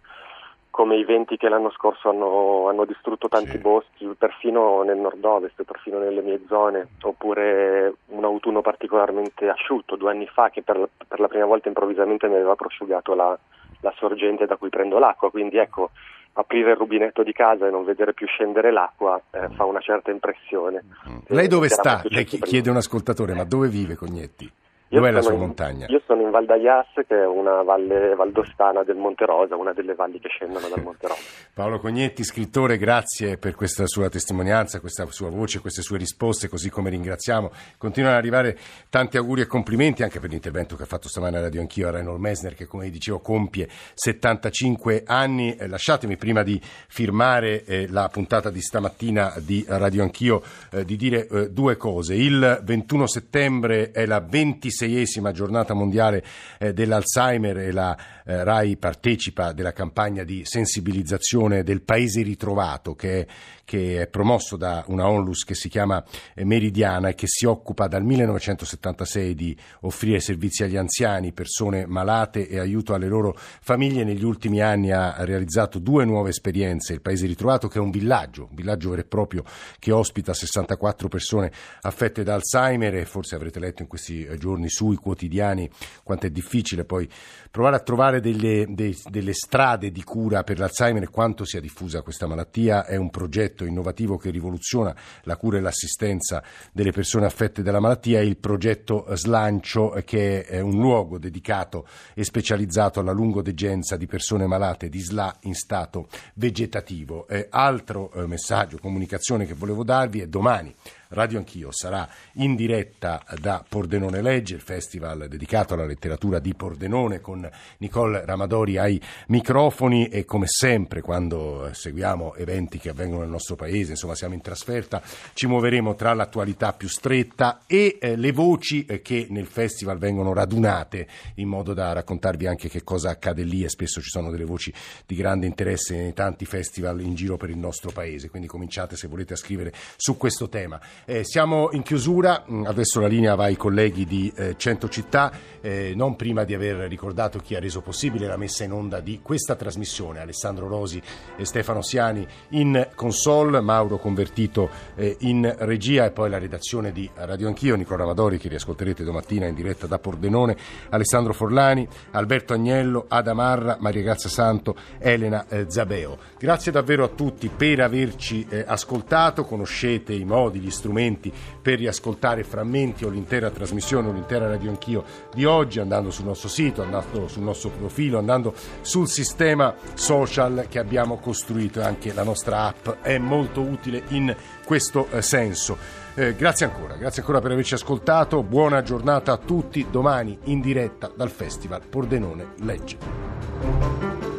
come 0.70 0.96
i 0.96 1.04
venti 1.04 1.36
che 1.36 1.50
l'anno 1.50 1.70
scorso 1.70 2.08
hanno, 2.08 2.68
hanno 2.68 2.86
distrutto 2.86 3.28
tanti 3.28 3.50
sì. 3.50 3.58
boschi, 3.58 4.06
perfino 4.16 4.82
nel 4.82 4.96
nord-ovest, 4.96 5.62
perfino 5.64 5.98
nelle 5.98 6.22
mie 6.22 6.40
zone, 6.48 6.88
oppure 7.02 7.94
un 8.06 8.24
autunno 8.24 8.62
particolarmente 8.62 9.50
asciutto, 9.50 9.96
due 9.96 10.10
anni 10.10 10.26
fa 10.26 10.48
che 10.48 10.62
per, 10.62 10.88
per 11.06 11.20
la 11.20 11.28
prima 11.28 11.44
volta 11.44 11.68
improvvisamente 11.68 12.26
mi 12.26 12.36
aveva 12.36 12.54
prosciugato 12.54 13.14
la, 13.14 13.38
la 13.82 13.92
sorgente 13.96 14.46
da 14.46 14.56
cui 14.56 14.70
prendo 14.70 14.98
l'acqua, 14.98 15.30
quindi 15.30 15.58
ecco, 15.58 15.90
aprire 16.34 16.70
il 16.70 16.76
rubinetto 16.76 17.22
di 17.22 17.32
casa 17.32 17.66
e 17.66 17.70
non 17.70 17.84
vedere 17.84 18.14
più 18.14 18.26
scendere 18.26 18.72
l'acqua 18.72 19.20
eh, 19.30 19.48
fa 19.50 19.64
una 19.64 19.80
certa 19.80 20.10
impressione. 20.10 20.82
Mm. 21.08 21.18
Lei 21.28 21.48
dove 21.48 21.68
sta? 21.68 22.00
Lei 22.04 22.24
chiede 22.24 22.70
un 22.70 22.76
ascoltatore, 22.76 23.34
ma 23.34 23.44
dove 23.44 23.68
vive 23.68 23.94
Cognetti? 23.94 24.50
Dov'è 24.92 25.10
la 25.10 25.22
sua 25.22 25.32
in, 25.32 25.38
montagna? 25.38 25.86
Io 25.88 26.02
sono 26.04 26.20
in 26.20 26.30
Val 26.30 26.44
d'Aias, 26.44 26.88
che 27.06 27.22
è 27.22 27.26
una 27.26 27.62
valle 27.62 28.14
valdostana 28.14 28.84
del 28.84 28.96
Monte 28.96 29.24
Rosa, 29.24 29.56
una 29.56 29.72
delle 29.72 29.94
valli 29.94 30.20
che 30.20 30.28
scendono 30.28 30.68
dal 30.68 30.82
Monte 30.82 31.08
Rosa. 31.08 31.22
Paolo 31.54 31.78
Cognetti, 31.78 32.22
scrittore, 32.24 32.76
grazie 32.76 33.38
per 33.38 33.54
questa 33.54 33.86
sua 33.86 34.10
testimonianza, 34.10 34.80
questa 34.80 35.06
sua 35.06 35.30
voce, 35.30 35.60
queste 35.60 35.80
sue 35.80 35.96
risposte, 35.96 36.48
così 36.48 36.68
come 36.68 36.90
ringraziamo. 36.90 37.50
Continuano 37.78 38.16
ad 38.16 38.20
arrivare 38.20 38.58
tanti 38.90 39.16
auguri 39.16 39.40
e 39.40 39.46
complimenti 39.46 40.02
anche 40.02 40.20
per 40.20 40.28
l'intervento 40.28 40.76
che 40.76 40.82
ha 40.82 40.86
fatto 40.86 41.08
stamane 41.08 41.38
a 41.38 41.40
Radio 41.40 41.62
Anch'io 41.62 41.88
a 41.88 41.92
Reinhold 41.92 42.20
Messner, 42.20 42.54
che 42.54 42.66
come 42.66 42.90
dicevo 42.90 43.20
compie 43.20 43.68
75 43.94 45.04
anni. 45.06 45.56
Eh, 45.56 45.68
lasciatemi 45.68 46.18
prima 46.18 46.42
di 46.42 46.60
firmare 46.62 47.64
eh, 47.64 47.86
la 47.88 48.10
puntata 48.12 48.50
di 48.50 48.60
stamattina 48.60 49.32
di 49.38 49.64
Radio 49.66 50.02
Anch'io 50.02 50.42
eh, 50.70 50.84
di 50.84 50.96
dire 50.96 51.26
eh, 51.26 51.50
due 51.50 51.78
cose. 51.78 52.14
Il 52.14 52.60
21 52.62 53.06
settembre 53.06 53.90
è 53.90 54.04
la 54.04 54.20
26 54.20 54.80
26esima 54.86 55.30
giornata 55.32 55.74
mondiale 55.74 56.24
eh, 56.58 56.72
dell'Alzheimer 56.72 57.58
e 57.58 57.72
la 57.72 57.96
eh, 58.24 58.44
RAI 58.44 58.76
partecipa 58.76 59.52
della 59.52 59.72
campagna 59.72 60.24
di 60.24 60.42
sensibilizzazione 60.44 61.62
del 61.62 61.82
paese 61.82 62.22
ritrovato 62.22 62.94
che 62.94 63.20
è, 63.20 63.26
che 63.64 64.02
è 64.02 64.06
promosso 64.06 64.56
da 64.56 64.84
una 64.88 65.08
onlus 65.08 65.44
che 65.44 65.54
si 65.54 65.68
chiama 65.68 66.02
eh, 66.34 66.44
Meridiana 66.44 67.08
e 67.08 67.14
che 67.14 67.26
si 67.26 67.46
occupa 67.46 67.86
dal 67.86 68.02
1976 68.04 69.34
di 69.34 69.56
offrire 69.80 70.20
servizi 70.20 70.64
agli 70.64 70.76
anziani, 70.76 71.32
persone 71.32 71.86
malate 71.86 72.48
e 72.48 72.58
aiuto 72.58 72.94
alle 72.94 73.08
loro 73.08 73.36
famiglie. 73.36 74.04
Negli 74.04 74.24
ultimi 74.24 74.60
anni 74.60 74.90
ha 74.92 75.24
realizzato 75.24 75.78
due 75.78 76.04
nuove 76.04 76.30
esperienze. 76.30 76.92
Il 76.92 77.00
paese 77.00 77.26
ritrovato 77.26 77.68
che 77.68 77.78
è 77.78 77.80
un 77.80 77.90
villaggio, 77.90 78.48
un 78.50 78.56
villaggio 78.56 78.90
vero 78.90 79.00
e 79.00 79.04
proprio 79.04 79.44
che 79.78 79.92
ospita 79.92 80.34
64 80.34 81.08
persone 81.08 81.52
affette 81.82 82.22
da 82.22 82.34
Alzheimer 82.34 82.94
e 82.96 83.04
forse 83.04 83.34
avrete 83.34 83.58
letto 83.58 83.82
in 83.82 83.88
questi 83.88 84.24
eh, 84.24 84.36
giorni 84.38 84.68
sui 84.72 84.96
quotidiani 84.96 85.70
quanto 86.02 86.26
è 86.26 86.30
difficile 86.30 86.84
poi 86.84 87.08
provare 87.52 87.76
a 87.76 87.80
trovare 87.80 88.20
delle, 88.20 88.64
dei, 88.70 88.96
delle 89.10 89.34
strade 89.34 89.90
di 89.90 90.02
cura 90.02 90.42
per 90.42 90.58
l'Alzheimer 90.58 91.02
e 91.02 91.08
quanto 91.08 91.44
sia 91.44 91.60
diffusa 91.60 92.00
questa 92.00 92.26
malattia. 92.26 92.86
È 92.86 92.96
un 92.96 93.10
progetto 93.10 93.66
innovativo 93.66 94.16
che 94.16 94.30
rivoluziona 94.30 94.96
la 95.24 95.36
cura 95.36 95.58
e 95.58 95.60
l'assistenza 95.60 96.42
delle 96.72 96.92
persone 96.92 97.26
affette 97.26 97.62
dalla 97.62 97.78
malattia. 97.78 98.20
È 98.20 98.22
il 98.22 98.38
progetto 98.38 99.04
Slancio, 99.14 99.90
che 100.04 100.44
è 100.44 100.60
un 100.60 100.78
luogo 100.80 101.18
dedicato 101.18 101.86
e 102.14 102.24
specializzato 102.24 103.00
alla 103.00 103.12
lungodegenza 103.12 103.98
di 103.98 104.06
persone 104.06 104.46
malate 104.46 104.88
di 104.88 105.00
SLA 105.00 105.36
in 105.42 105.54
stato 105.54 106.08
vegetativo. 106.34 107.28
Eh, 107.28 107.48
altro 107.50 108.10
messaggio, 108.26 108.78
comunicazione 108.78 109.44
che 109.44 109.52
volevo 109.52 109.84
darvi 109.84 110.20
è 110.20 110.26
domani 110.26 110.74
Radio 111.12 111.38
Anch'io 111.38 111.70
sarà 111.72 112.08
in 112.34 112.54
diretta 112.54 113.22
da 113.38 113.62
Pordenone 113.68 114.22
Legge, 114.22 114.54
il 114.54 114.60
festival 114.60 115.28
dedicato 115.28 115.74
alla 115.74 115.84
letteratura 115.84 116.38
di 116.38 116.54
Pordenone 116.54 117.20
con 117.20 117.48
Nicole 117.78 118.24
Ramadori 118.24 118.78
ai 118.78 119.00
microfoni 119.26 120.08
e 120.08 120.24
come 120.24 120.46
sempre 120.46 121.02
quando 121.02 121.68
seguiamo 121.72 122.34
eventi 122.36 122.78
che 122.78 122.88
avvengono 122.88 123.20
nel 123.20 123.30
nostro 123.30 123.56
paese, 123.56 123.92
insomma 123.92 124.14
siamo 124.14 124.32
in 124.34 124.40
trasferta, 124.40 125.02
ci 125.34 125.46
muoveremo 125.46 125.94
tra 125.94 126.14
l'attualità 126.14 126.72
più 126.72 126.88
stretta 126.88 127.62
e 127.66 127.98
eh, 128.00 128.16
le 128.16 128.32
voci 128.32 128.86
eh, 128.86 129.02
che 129.02 129.26
nel 129.28 129.46
festival 129.46 129.98
vengono 129.98 130.32
radunate 130.32 131.06
in 131.34 131.48
modo 131.48 131.74
da 131.74 131.92
raccontarvi 131.92 132.46
anche 132.46 132.68
che 132.68 132.82
cosa 132.82 133.10
accade 133.10 133.42
lì 133.42 133.64
e 133.64 133.68
spesso 133.68 134.00
ci 134.00 134.08
sono 134.08 134.30
delle 134.30 134.44
voci 134.44 134.72
di 135.06 135.14
grande 135.14 135.46
interesse 135.46 135.94
nei 135.94 136.14
tanti 136.14 136.46
festival 136.46 137.00
in 137.02 137.14
giro 137.14 137.36
per 137.36 137.50
il 137.50 137.58
nostro 137.58 137.90
paese, 137.90 138.30
quindi 138.30 138.48
cominciate 138.48 138.96
se 138.96 139.08
volete 139.08 139.34
a 139.34 139.36
scrivere 139.36 139.72
su 139.96 140.16
questo 140.16 140.48
tema. 140.48 140.80
Eh, 141.04 141.24
siamo 141.24 141.70
in 141.72 141.82
chiusura, 141.82 142.44
mm, 142.48 142.64
adesso 142.64 143.00
la 143.00 143.08
linea 143.08 143.34
va 143.34 143.44
ai 143.44 143.56
colleghi 143.56 144.06
di 144.06 144.32
eh, 144.36 144.54
Cento 144.56 144.88
Città, 144.88 145.32
eh, 145.60 145.94
non 145.96 146.14
prima 146.14 146.44
di 146.44 146.54
aver 146.54 146.76
ricordato 146.88 147.40
chi 147.40 147.56
ha 147.56 147.58
reso 147.58 147.80
possibile 147.80 148.28
la 148.28 148.36
messa 148.36 148.62
in 148.62 148.70
onda 148.70 149.00
di 149.00 149.18
questa 149.20 149.56
trasmissione, 149.56 150.20
Alessandro 150.20 150.68
Rosi 150.68 151.02
e 151.36 151.44
Stefano 151.44 151.82
Siani 151.82 152.24
in 152.50 152.90
console, 152.94 153.60
Mauro 153.60 153.98
Convertito 153.98 154.70
eh, 154.94 155.16
in 155.20 155.52
regia 155.58 156.04
e 156.04 156.12
poi 156.12 156.30
la 156.30 156.38
redazione 156.38 156.92
di 156.92 157.10
Radio 157.14 157.48
Anch'io, 157.48 157.74
Nicola 157.74 158.04
Amadori 158.04 158.38
che 158.38 158.48
riascolterete 158.48 159.02
domattina 159.02 159.46
in 159.46 159.56
diretta 159.56 159.88
da 159.88 159.98
Pordenone, 159.98 160.56
Alessandro 160.90 161.32
Forlani, 161.32 161.86
Alberto 162.12 162.52
Agnello, 162.52 163.06
Ada 163.08 163.34
Marra, 163.34 163.76
Maria 163.80 164.02
Grazia 164.02 164.30
Santo, 164.30 164.76
Elena 165.00 165.46
eh, 165.48 165.64
Zabeo. 165.68 166.16
Grazie 166.38 166.70
davvero 166.70 167.02
a 167.02 167.08
tutti 167.08 167.48
per 167.48 167.80
averci 167.80 168.46
eh, 168.48 168.64
ascoltato, 168.64 169.44
conoscete 169.44 170.12
i 170.12 170.24
modi, 170.24 170.60
gli 170.60 170.70
strumenti 170.70 170.90
per 170.92 171.78
riascoltare 171.78 172.44
frammenti 172.44 173.04
o 173.04 173.08
l'intera 173.08 173.50
trasmissione 173.50 174.08
o 174.08 174.12
l'intera 174.12 174.48
Radio 174.48 174.70
Anch'io 174.70 175.04
di 175.32 175.44
oggi 175.44 175.80
andando 175.80 176.10
sul 176.10 176.26
nostro 176.26 176.48
sito, 176.48 176.82
andando 176.82 177.28
sul 177.28 177.42
nostro 177.42 177.70
profilo, 177.70 178.18
andando 178.18 178.54
sul 178.80 179.08
sistema 179.08 179.74
social 179.94 180.66
che 180.68 180.78
abbiamo 180.78 181.18
costruito 181.18 181.80
e 181.80 181.84
anche 181.84 182.12
la 182.12 182.22
nostra 182.22 182.66
app 182.66 183.02
è 183.02 183.18
molto 183.18 183.60
utile 183.60 184.02
in 184.08 184.34
questo 184.64 185.08
eh, 185.10 185.22
senso. 185.22 185.76
Eh, 186.14 186.34
grazie 186.34 186.66
ancora, 186.66 186.96
grazie 186.96 187.22
ancora 187.22 187.40
per 187.40 187.52
averci 187.52 187.74
ascoltato, 187.74 188.42
buona 188.42 188.82
giornata 188.82 189.32
a 189.32 189.38
tutti, 189.38 189.86
domani 189.90 190.38
in 190.44 190.60
diretta 190.60 191.10
dal 191.14 191.30
Festival 191.30 191.80
Pordenone 191.88 192.48
Legge. 192.60 194.31